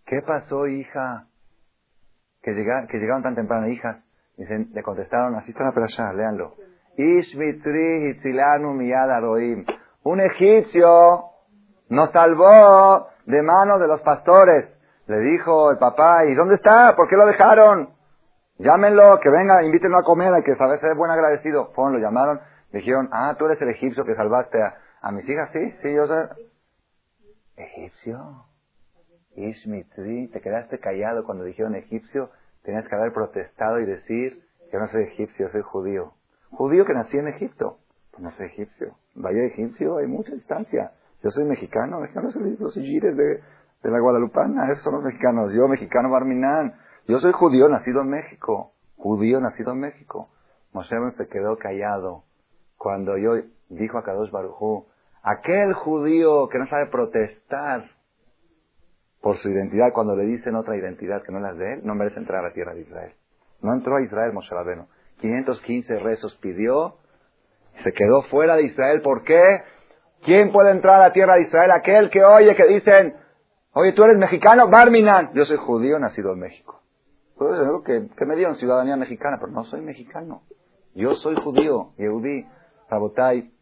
[0.06, 1.26] ¿Qué pasó, hija?
[2.42, 3.98] Que, llegaron, que llegaron tan temprano, hijas.
[4.36, 6.54] Dicen, le contestaron, así están para allá, léanlo.
[10.04, 11.24] Un egipcio
[11.88, 14.68] nos salvó de manos de los pastores.
[15.06, 16.94] Le dijo el papá, ¿y dónde está?
[16.94, 17.90] ¿Por qué lo dejaron?
[18.58, 21.72] Llámenlo, que venga, invítenlo a comer, hay que saber ser buen agradecido.
[21.74, 22.40] Fueron, lo llamaron,
[22.72, 24.74] dijeron, ah, tú eres el egipcio que salvaste a,
[25.06, 26.26] a mis hijas sí, sí, yo soy
[27.56, 28.18] egipcio.
[29.36, 32.30] Ishmitri, te quedaste callado cuando dijeron egipcio,
[32.64, 34.42] tenías que haber protestado y decir,
[34.72, 36.14] yo no soy egipcio, soy judío.
[36.50, 37.78] Judío que nací en Egipto.
[38.10, 38.96] Pues no soy egipcio.
[39.14, 40.90] Vaya egipcio, hay mucha distancia.
[41.22, 43.24] Yo soy mexicano, mexicanos son los sigires de,
[43.84, 45.52] de la Guadalupana, esos son los mexicanos.
[45.52, 46.74] Yo, mexicano Barminán.
[47.06, 48.72] Yo soy judío nacido en México.
[48.96, 50.30] Judío nacido en México.
[50.72, 52.24] Moshe se quedó callado
[52.76, 53.34] cuando yo
[53.68, 54.86] dijo a Kadosh Barujú,
[55.28, 57.90] Aquel judío que no sabe protestar
[59.20, 61.96] por su identidad cuando le dicen otra identidad que no es la de él, no
[61.96, 63.12] merece entrar a la tierra de Israel.
[63.60, 64.86] No entró a Israel Moshe Rabbeinu.
[65.20, 66.98] 515 rezos pidió,
[67.82, 69.02] se quedó fuera de Israel.
[69.02, 69.42] ¿Por qué?
[70.22, 71.72] ¿Quién puede entrar a la tierra de Israel?
[71.72, 73.16] Aquel que oye que dicen,
[73.72, 75.32] oye, tú eres mexicano, Barminan.
[75.34, 76.82] Yo soy judío nacido en México.
[77.84, 80.42] Que, que me dieron ciudadanía mexicana, pero no soy mexicano.
[80.94, 82.46] Yo soy judío, Yehudí,
[82.88, 83.55] Rabotai.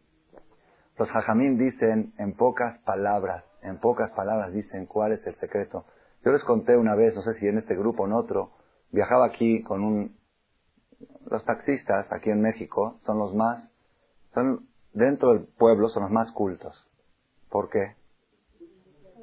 [0.97, 5.85] Los hajamim dicen en pocas palabras, en pocas palabras dicen cuál es el secreto.
[6.23, 8.51] Yo les conté una vez, no sé si en este grupo o en otro,
[8.91, 10.15] viajaba aquí con un...
[11.29, 13.69] Los taxistas aquí en México son los más,
[14.33, 16.87] son dentro del pueblo son los más cultos.
[17.49, 17.95] ¿Por qué?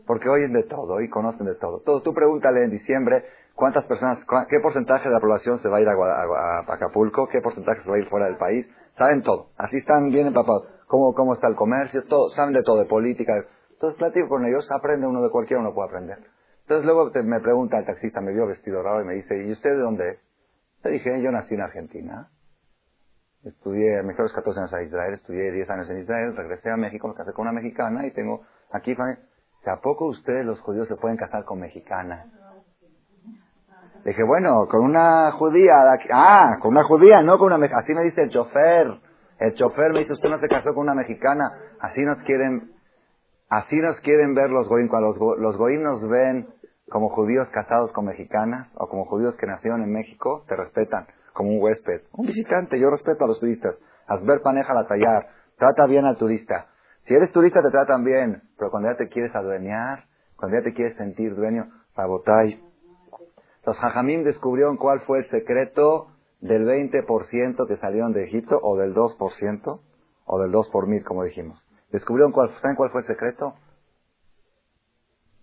[0.06, 1.80] Porque oyen de todo y conocen de todo.
[1.80, 2.02] todo.
[2.02, 4.18] Tú pregúntale en diciembre cuántas personas,
[4.48, 7.96] qué porcentaje de la población se va a ir a Acapulco, qué porcentaje se va
[7.96, 8.68] a ir fuera del país.
[8.98, 9.50] Saben todo.
[9.56, 13.32] Así están bien empapados cómo, cómo está el comercio, todo, saben de todo, de política.
[13.70, 16.18] Entonces platico con ellos, aprende uno de cualquiera, uno puede aprender.
[16.60, 19.70] Entonces luego me pregunta el taxista, me vio vestido raro y me dice, ¿y usted
[19.70, 20.20] de dónde es?
[20.84, 22.28] Le dije, yo nací en Argentina.
[23.42, 27.14] Estudié mejores 14 años a Israel, estudié 10 años en Israel, regresé a México, me
[27.14, 28.94] casé con una mexicana y tengo aquí.
[29.64, 32.26] ¿A poco ustedes los judíos se pueden casar con mexicanas?
[34.04, 35.72] Le dije, bueno, con una judía,
[36.12, 37.82] ah, con una judía, no con una mexicana.
[37.82, 39.11] Así me dice el chofer.
[39.42, 41.50] El chofer me dice, usted no se casó con una mexicana.
[41.80, 42.70] Así nos quieren,
[43.50, 44.86] así nos quieren ver los goín.
[44.86, 46.46] Cuando los, los goín nos ven
[46.88, 51.50] como judíos casados con mexicanas o como judíos que nacieron en México, te respetan como
[51.50, 52.78] un huésped, un visitante.
[52.78, 53.76] Yo respeto a los turistas.
[54.06, 55.26] Asber paneja la tallar,
[55.58, 56.68] trata bien al turista.
[57.08, 60.04] Si eres turista te tratan bien, pero cuando ya te quieres adueñar,
[60.36, 61.66] cuando ya te quieres sentir dueño,
[61.96, 62.62] Rabotay.
[63.66, 66.11] Los hajamim descubrieron cuál fue el secreto
[66.42, 69.80] del 20% que salieron de Egipto, o del 2%,
[70.26, 71.62] o del 2 por mil, como dijimos.
[71.90, 73.54] Descubrieron cuál, ¿saben cuál fue el secreto?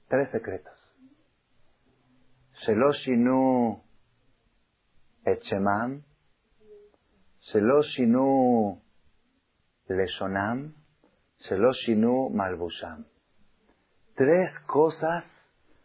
[0.09, 0.73] Tres secretos.
[2.65, 3.81] Sheloshinu
[5.23, 6.03] Echemam,
[7.39, 8.81] Sheloshinu
[9.87, 10.73] Leshonam,
[11.39, 13.05] Sheloshinu Malbusham.
[14.15, 15.23] Tres cosas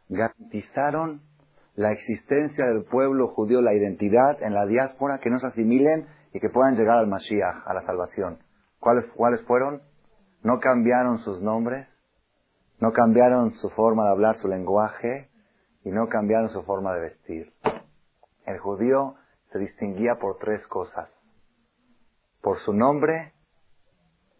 [0.08, 1.22] garantizaron
[1.74, 6.40] la existencia del pueblo judío, la identidad en la diáspora, que no se asimilen y
[6.40, 8.38] que puedan llegar al Mashiach, a la salvación.
[8.78, 9.82] ¿Cuáles, ¿Cuáles fueron?
[10.42, 11.88] No cambiaron sus nombres,
[12.80, 15.30] no cambiaron su forma de hablar, su lenguaje,
[15.84, 17.52] y no cambiaron su forma de vestir.
[18.46, 19.16] El judío
[19.52, 21.08] se distinguía por tres cosas.
[22.40, 23.32] Por su nombre,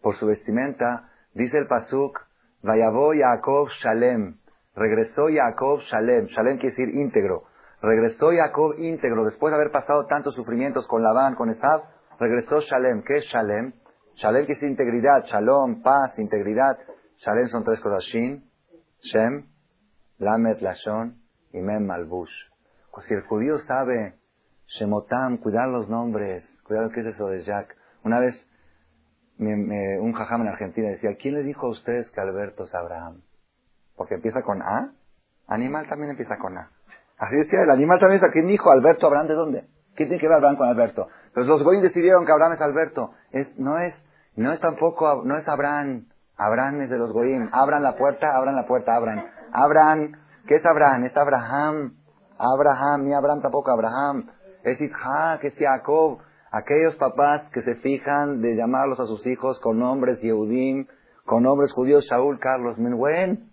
[0.01, 2.19] por su vestimenta, dice el Pasuk,
[2.61, 4.37] Vayabó Yaakov Shalem,
[4.75, 7.43] regresó Jacob Shalem, Shalem quiere decir íntegro,
[7.81, 11.83] regresó Jacob íntegro, después de haber pasado tantos sufrimientos con Labán, con Esab,
[12.19, 13.73] regresó Shalem, ¿qué es Shalem?
[14.15, 16.77] Shalem quiere decir integridad, Shalom, paz, integridad,
[17.17, 18.43] Shalem son tres cosas, Shin,
[19.01, 19.47] Shem,
[20.17, 21.17] Lamed, Lashon
[21.51, 22.31] y Mem Malbush.
[22.91, 24.15] Pues si el judío sabe
[24.67, 27.75] Shemotam, cuidar los nombres, cuidar qué es eso de Jack.
[28.03, 28.35] Una vez
[29.37, 33.21] un jajam en Argentina decía, ¿quién le dijo a ustedes que Alberto es Abraham?
[33.95, 34.91] Porque empieza con A.
[35.47, 36.69] Animal también empieza con A.
[37.17, 39.67] Así decía, el animal también es ¿Quién dijo Alberto Abraham de dónde?
[39.95, 41.07] ¿Quién tiene que ver Abraham con Alberto?
[41.27, 43.11] Entonces los goyim decidieron que Abraham es Alberto.
[43.31, 43.93] Es, no es,
[44.35, 46.07] no es tampoco, no es Abraham.
[46.37, 47.49] Abraham es de los goyim.
[47.53, 49.25] Abran la puerta, abran la puerta, abran.
[49.53, 50.11] Abraham,
[50.47, 51.05] ¿qué es Abraham?
[51.05, 51.93] Es Abraham.
[52.37, 54.29] Abraham, ni Abraham tampoco Abraham.
[54.63, 56.19] Es Isaac, es Jacob.
[56.51, 60.87] Aquellos papás que se fijan de llamarlos a sus hijos con nombres Yehudim,
[61.25, 63.49] con nombres judíos, Saúl, Carlos, Menwen.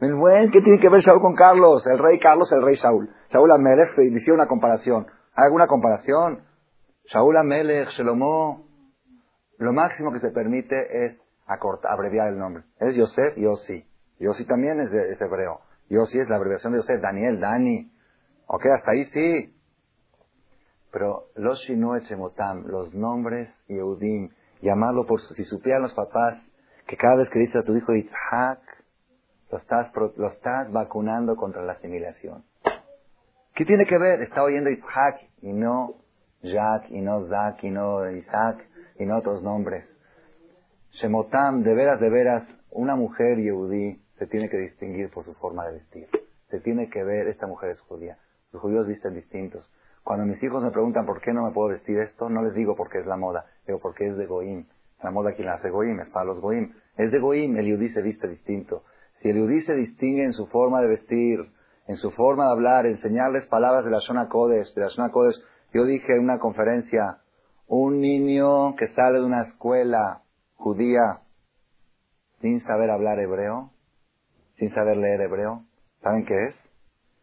[0.00, 1.86] Menwen, ¿qué tiene que ver Saúl con Carlos?
[1.86, 3.10] El rey Carlos, el rey Saúl.
[3.30, 5.06] Saúl Amelech, se inició una comparación.
[5.34, 6.42] ¿Hay alguna comparación?
[7.12, 8.64] Saúl Amelech, Shelomó.
[9.58, 12.64] Lo máximo que se permite es acortar, abreviar el nombre.
[12.78, 13.84] Es Yosef, Yossi.
[14.18, 14.90] Yossi también es,
[15.20, 15.60] hebreo.
[15.90, 17.92] Yossi es la abreviación de Yosef, Daniel, Dani.
[18.46, 19.54] Ok, hasta ahí sí.
[20.90, 24.30] Pero los Shinuechemotam, los nombres Yehudim,
[24.62, 26.42] llamarlo por si supieran los papás
[26.86, 28.69] que cada vez que dices a tu hijo Yitzhak,
[29.50, 32.44] lo estás, lo estás vacunando contra la asimilación.
[33.54, 34.22] ¿Qué tiene que ver?
[34.22, 35.96] Está oyendo Yitzhak y no
[36.42, 38.66] Jack, y no Zak, y no Isaac,
[38.98, 39.84] y no otros nombres.
[40.92, 45.66] Shemotam, de veras, de veras, una mujer yehudí se tiene que distinguir por su forma
[45.66, 46.08] de vestir.
[46.48, 48.18] Se tiene que ver, esta mujer es judía.
[48.52, 49.70] Los judíos visten distintos.
[50.02, 52.74] Cuando mis hijos me preguntan por qué no me puedo vestir esto, no les digo
[52.74, 54.66] porque es la moda, digo porque es de Goim.
[55.02, 56.72] La moda quien la hace Goim es para los Goim.
[56.96, 58.82] Es de Goim, el Yudí se viste distinto.
[59.20, 61.40] Si el Yudí se distingue en su forma de vestir,
[61.86, 65.36] en su forma de hablar, enseñarles palabras de la zona Kodesh, de la zona Kodesh.
[65.72, 67.18] Yo dije en una conferencia,
[67.66, 70.22] un niño que sale de una escuela
[70.56, 71.20] judía
[72.40, 73.70] sin saber hablar hebreo,
[74.56, 75.64] sin saber leer hebreo,
[76.02, 76.54] ¿saben qué es?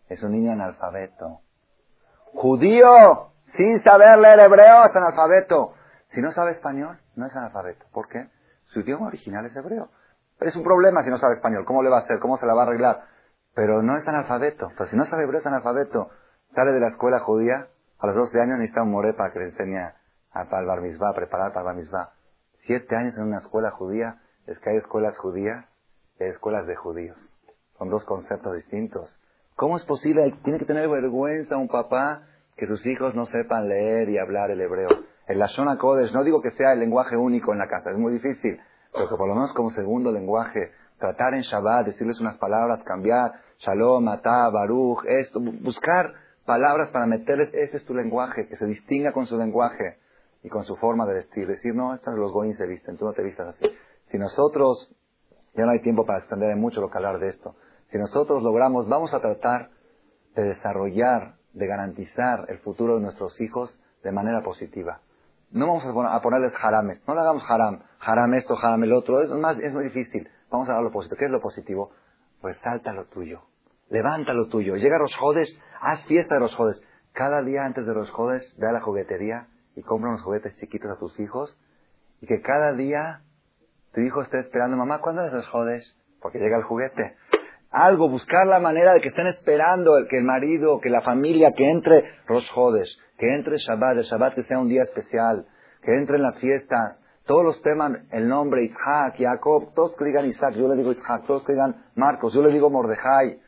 [0.10, 1.42] Es un niño analfabeto.
[2.34, 5.74] Judío, sin saber leer hebreo, es analfabeto.
[6.14, 7.86] Si no sabe español, no es analfabeto.
[7.92, 8.28] ¿Por qué?
[8.68, 9.90] Su idioma original es hebreo.
[10.40, 11.66] Es un problema si no sabe español.
[11.66, 12.20] ¿Cómo le va a hacer?
[12.20, 13.04] ¿Cómo se la va a arreglar?
[13.56, 14.70] Pero no es analfabeto.
[14.78, 16.10] Pero si no sabe hebreo, es analfabeto.
[16.54, 17.68] Sale de la escuela judía,
[18.00, 19.80] a los 12 años necesita un para que le enseñe
[20.32, 22.10] a, para el bar mitzvah, a preparar para el bar.
[22.66, 25.66] Siete años en una escuela judía, es que hay escuelas judías
[26.20, 27.18] y hay escuelas de judíos.
[27.78, 29.14] Son dos conceptos distintos.
[29.56, 30.36] ¿Cómo es posible?
[30.44, 32.24] Tiene que tener vergüenza un papá
[32.56, 34.90] que sus hijos no sepan leer y hablar el hebreo.
[35.28, 37.98] En la zona Kodesh, no digo que sea el lenguaje único en la casa, es
[37.98, 38.60] muy difícil,
[38.98, 43.32] pero que por lo menos como segundo lenguaje, tratar en Shabbat, decirles unas palabras, cambiar,
[43.60, 46.14] Shalom, Atá, Baruch, esto, buscar
[46.46, 49.98] palabras para meterles, este es tu lenguaje, que se distinga con su lenguaje
[50.44, 51.48] y con su forma de vestir.
[51.48, 53.66] Decir, no, estas los goyim se visten, tú no te vistas así.
[54.12, 54.94] Si nosotros,
[55.56, 57.56] ya no hay tiempo para extender mucho lo que hablar de esto,
[57.92, 59.70] si nosotros logramos, vamos a tratar
[60.36, 65.02] de desarrollar, de garantizar el futuro de nuestros hijos de manera positiva.
[65.52, 69.30] No vamos a ponerles harames, no le hagamos haram, haram esto, haram el otro, es,
[69.30, 70.30] más, es muy difícil.
[70.50, 71.18] Vamos a dar lo positivo.
[71.18, 71.92] ¿Qué es lo positivo?
[72.42, 73.44] Resalta lo tuyo,
[73.90, 74.76] levanta lo tuyo.
[74.76, 76.82] Llega a los jodes, haz fiesta de los jodes.
[77.14, 80.92] Cada día antes de los jodes, ve a la juguetería y compra unos juguetes chiquitos
[80.92, 81.58] a tus hijos
[82.22, 83.22] y que cada día
[83.94, 85.96] tu hijo esté esperando, mamá, ¿cuándo es los jodes?
[86.22, 87.16] Porque llega el juguete
[87.72, 91.54] algo, buscar la manera de que estén esperando el, que el marido, que la familia,
[91.56, 95.46] que entre Rosh Hodesh, que entre Shabbat, el Shabbat que sea un día especial,
[95.84, 100.26] que entre en las fiestas, todos los temas, el nombre Isaac, Jacob, todos que digan
[100.28, 103.40] Isaac, yo le digo Isaac, todos que digan Marcos, yo le digo Mordejai,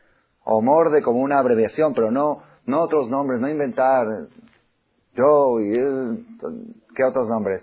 [0.44, 4.06] o Morde como una abreviación, pero no, no otros nombres, no inventar
[5.14, 5.72] yo y
[6.94, 7.62] ¿qué otros nombres?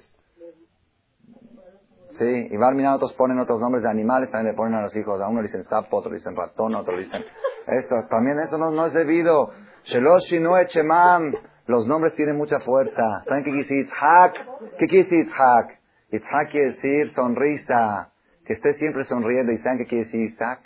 [2.18, 5.22] Sí, y Barmina otros ponen otros nombres de animales, también le ponen a los hijos,
[5.22, 7.24] a uno le dicen sapo, otro le dicen ratón, otro le dicen
[7.68, 9.52] esto, también eso no, es debido.
[9.84, 11.34] Sheloshi no echemam,
[11.68, 13.24] los nombres tienen mucha fuerza.
[13.28, 14.34] ¿Saben qué decir Itzhak?
[14.80, 15.80] ¿Qué decir Itzhak?
[16.12, 18.12] Itzhak quiere decir sonrisa,
[18.46, 19.52] que esté siempre sonriendo.
[19.52, 20.62] ¿Y saben qué quiere decir Isaac?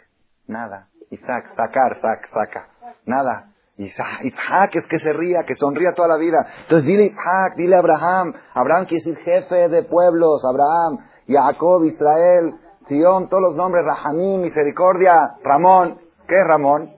[0.47, 0.87] Nada.
[1.09, 2.67] Isaac, sacar, sac, saca.
[3.05, 3.47] Nada.
[3.77, 6.37] Isaac, es que se ría, que sonría toda la vida.
[6.63, 8.33] Entonces dile Isaac, dile Abraham.
[8.53, 10.43] Abraham quiere decir jefe de pueblos.
[10.45, 12.53] Abraham, Jacob, Israel,
[12.87, 13.85] Sion, todos los nombres.
[13.85, 15.35] Rahamim, misericordia.
[15.43, 15.99] Ramón.
[16.27, 16.91] ¿Qué es Ramón?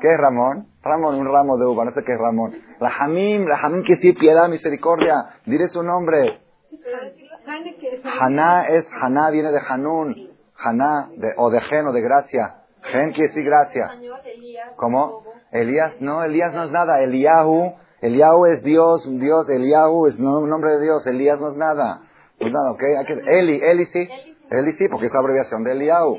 [0.00, 0.66] ¿Qué es Ramón?
[0.82, 2.54] Ramón, un ramo de uva, no sé qué es Ramón.
[2.78, 5.30] Rahamim, Rahamim quiere decir piedad, misericordia.
[5.46, 6.40] Dile su nombre.
[8.20, 10.30] Haná es, Haná viene de Hanún.
[10.58, 12.56] Haná, o de gen o de gracia.
[12.82, 13.90] Gen quiere decir gracia.
[14.76, 15.24] ¿Cómo?
[15.52, 17.00] Elías, no, Elías no es nada.
[17.00, 21.06] Eliyahu, Eliyahu es Dios, Dios, Eliyahu es un nombre de Dios.
[21.06, 22.02] Elías no es nada.
[22.40, 22.82] No es nada, ¿ok?
[23.26, 24.08] Eli, Eli sí.
[24.50, 26.18] Eli sí, porque es abreviación de Eliyahu.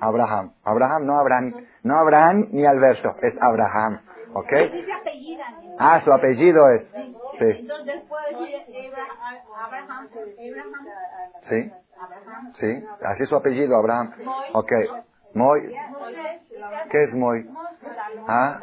[0.00, 0.52] Abraham.
[0.64, 1.54] Abraham, no Abraham.
[1.82, 4.00] No Abraham ni Alberto, es Abraham.
[4.34, 4.52] ¿Ok?
[5.78, 6.82] Ah, su apellido es.
[7.38, 7.68] Sí.
[11.48, 11.72] Sí.
[12.54, 14.12] Sí, así es su apellido, Abraham.
[14.52, 14.72] Ok.
[15.34, 15.60] Moy.
[16.90, 17.48] ¿Qué es Moy?
[18.26, 18.60] ¿Ah?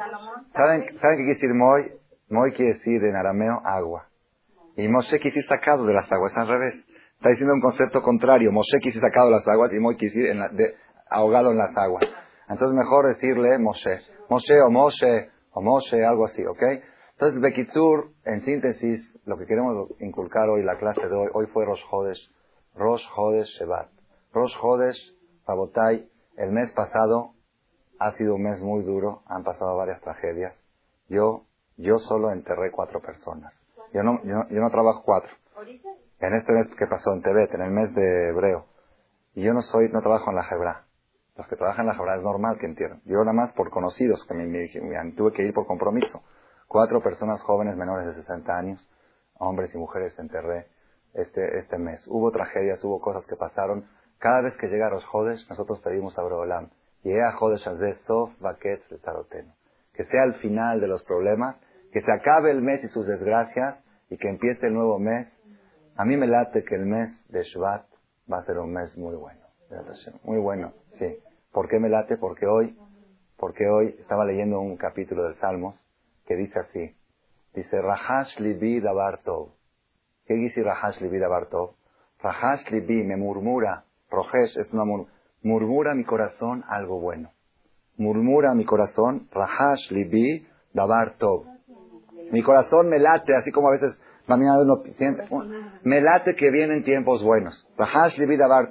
[0.53, 1.91] ¿Saben, ¿Saben qué quiere decir Moy?
[2.29, 4.07] Moy quiere decir en arameo agua.
[4.77, 6.75] Y Moshe decir sacado de las aguas, al revés.
[7.15, 8.51] Está diciendo un concepto contrario.
[8.51, 10.41] Moshe decir sacado de las aguas y Moy decir en
[11.09, 12.03] ahogado en las aguas.
[12.49, 14.01] Entonces mejor decirle Moshe.
[14.29, 16.63] Moshe o Moshe o Moshe, algo así, ¿ok?
[17.13, 21.65] Entonces, Bekitsur, en síntesis, lo que queremos inculcar hoy, la clase de hoy, hoy fue
[21.65, 22.29] Rosh Hodesh,
[22.75, 23.89] Rosh Hodesh Shevat.
[24.33, 25.15] Rosh Hodesh,
[25.47, 27.31] Rabotai, el mes pasado
[27.99, 30.53] ha sido un mes muy duro, han pasado varias tragedias.
[31.07, 31.45] Yo,
[31.77, 33.53] yo solo enterré cuatro personas.
[33.95, 35.31] Yo no, yo, yo no trabajo cuatro.
[36.19, 38.65] En este mes que pasó en Tebet, en el mes de Hebreo.
[39.35, 40.83] Y yo no soy, no trabajo en la Hebra.
[41.37, 43.01] Los que trabajan en la Hebra es normal que entierren.
[43.05, 44.67] Yo nada más por conocidos, que me, me,
[45.13, 46.23] tuve que ir por compromiso.
[46.67, 48.85] Cuatro personas jóvenes menores de 60 años,
[49.35, 50.67] hombres y mujeres, enterré
[51.13, 52.05] este, este mes.
[52.07, 53.87] Hubo tragedias, hubo cosas que pasaron.
[54.19, 56.21] Cada vez que llega los Jodes, nosotros pedimos a
[58.05, 58.31] Sof
[59.93, 61.55] Que sea el final de los problemas,
[61.93, 65.27] que se acabe el mes y sus desgracias, y que empiece el nuevo mes.
[65.95, 67.85] A mí me late que el mes de Shvat
[68.31, 69.41] va a ser un mes muy bueno.
[70.23, 71.17] Muy bueno, sí.
[71.51, 72.17] ¿Por qué me late?
[72.17, 72.77] Porque hoy,
[73.37, 75.75] porque hoy estaba leyendo un capítulo del Salmos
[76.25, 76.95] que dice así.
[77.53, 79.21] Dice, Rahash libi davar
[80.25, 81.47] ¿Qué dice Rahash libi davar
[82.21, 83.85] Rahash libi me murmura.
[84.09, 84.83] Rojesh es una
[85.41, 87.31] murmura mi corazón algo bueno.
[87.97, 89.29] Murmura mi corazón.
[89.31, 91.17] Rahash libi davar
[92.31, 93.99] Mi corazón me late, así como a veces
[95.83, 97.67] me late que vienen tiempos buenos.
[97.77, 98.69] Rahash libi davar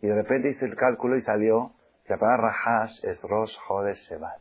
[0.00, 1.72] Y de repente hice el cálculo y salió
[2.04, 4.40] que la palabra Rahash es Rosh Hodesh Shevat.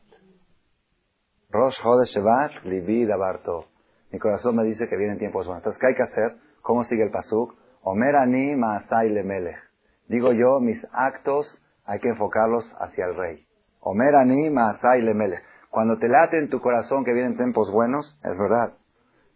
[1.50, 3.66] Rosh Hodesh Shevat, Libi Dabarto.
[4.12, 5.62] Mi corazón me dice que vienen tiempos buenos.
[5.62, 6.38] Entonces, ¿qué hay que hacer?
[6.62, 7.56] ¿Cómo sigue el pasuk?
[7.82, 9.58] Omer ani maasai lemelech.
[10.08, 11.48] Digo yo, mis actos
[11.86, 13.46] hay que enfocarlos hacia el rey.
[13.82, 15.44] Omer ani maasai lemelech.
[15.74, 18.74] Cuando te late en tu corazón que vienen tiempos buenos, es verdad.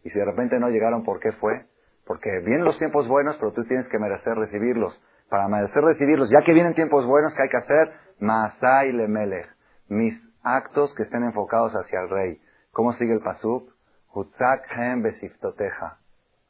[0.03, 1.65] Y si de repente no llegaron, ¿por qué fue?
[2.05, 5.01] Porque vienen los tiempos buenos, pero tú tienes que merecer recibirlos.
[5.31, 7.91] Para merecer recibirlos, ya que vienen tiempos buenos, ¿qué hay que hacer?
[8.19, 9.47] Maasai lemelech.
[9.87, 10.13] Mis
[10.43, 12.39] actos que estén enfocados hacia el rey.
[12.71, 13.73] ¿Cómo sigue el pasuk?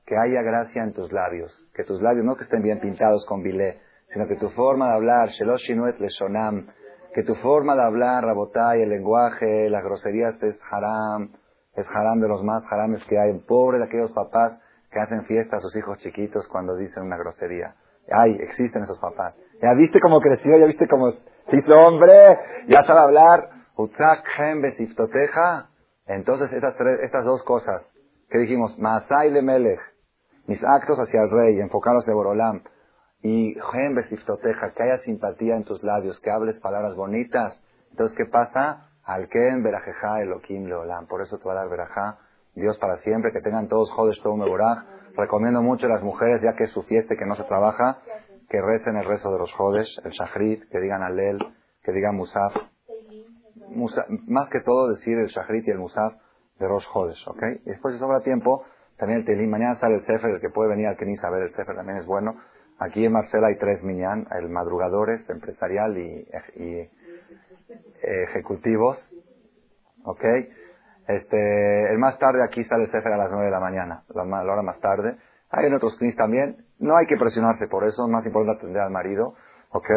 [0.06, 1.66] Que haya gracia en tus labios.
[1.74, 3.80] Que tus labios no que estén bien pintados con bilé,
[4.12, 6.68] sino que tu forma de hablar, sheloshinuet leshonam,
[7.18, 11.32] que tu forma de hablar, rabotai, el lenguaje, las groserías es haram,
[11.74, 13.34] es haram de los más harames que hay.
[13.40, 14.56] Pobre de aquellos papás
[14.92, 17.74] que hacen fiesta a sus hijos chiquitos cuando dicen una grosería.
[18.12, 19.34] Ay, existen esos papás.
[19.64, 22.38] Ya viste cómo creció, ya viste cómo se hizo hombre,
[22.68, 23.50] ya sabe hablar.
[26.06, 27.82] Entonces estas, tres, estas dos cosas
[28.30, 29.80] que dijimos, Masai le melech,
[30.46, 32.62] mis actos hacia el rey, enfocarlos en Borolam,
[33.22, 37.62] y que haya simpatía en tus labios, que hables palabras bonitas.
[37.92, 38.90] Entonces, ¿qué pasa?
[39.04, 41.08] Al Ken berajeja elokim leolam.
[41.08, 42.20] Por eso te va a dar verajá,
[42.56, 44.84] Dios para siempre, que tengan todos jodes todo Meboraj.
[45.16, 48.00] Recomiendo mucho a las mujeres, ya que es su fiesta y que no se trabaja,
[48.50, 51.40] que recen el rezo de los Jodes, el Shachrit, que digan Alel,
[51.84, 52.54] que digan Musaf.
[54.28, 56.14] más que todo decir el Shachrit y el Musaf
[56.60, 57.42] de los Jodes, ¿ok?
[57.66, 58.64] Después si sobra tiempo,
[58.98, 59.50] también el Telim.
[59.50, 61.98] Mañana sale el Sefer, el que puede venir al Kenis a ver el Sefer también
[61.98, 62.36] es bueno.
[62.80, 66.90] Aquí en Marcela hay tres Minyan, el madrugadores, empresarial y, y
[68.02, 68.98] ejecutivos,
[70.04, 70.24] ¿ok?
[71.08, 74.24] Este, el más tarde aquí sale el Sefer a las nueve de la mañana, la,
[74.24, 75.18] hora más tarde.
[75.50, 76.66] Hay en otros Kenis también.
[76.80, 79.34] No hay que presionarse por eso, es más importante atender al marido,
[79.72, 79.90] ¿ok?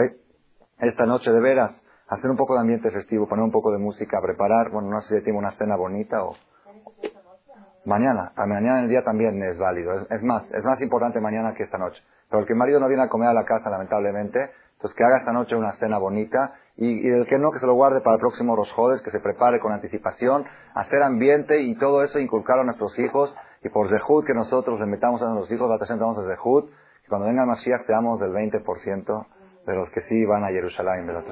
[0.78, 1.72] Esta noche de veras,
[2.09, 5.18] hacer un poco de ambiente festivo, poner un poco de música, preparar, bueno, no sé
[5.18, 6.37] si tiene una cena bonita o...
[7.85, 10.07] Mañana, mañana en el día también es válido.
[10.11, 12.01] Es, más, es más importante mañana que esta noche.
[12.31, 14.51] Pero el que marido no viene a comer a la casa, lamentablemente,
[14.81, 17.66] pues que haga esta noche una cena bonita y, y el que no, que se
[17.66, 22.03] lo guarde para el próximo Rosjodes, que se prepare con anticipación, hacer ambiente y todo
[22.03, 23.35] eso inculcar a nuestros hijos.
[23.62, 26.70] Y por Zehut que nosotros le metamos a nuestros hijos, la vamos a Zehut,
[27.03, 29.26] que cuando venga Mashiach seamos del 20%
[29.66, 31.22] de los que sí van a Jerusalén de la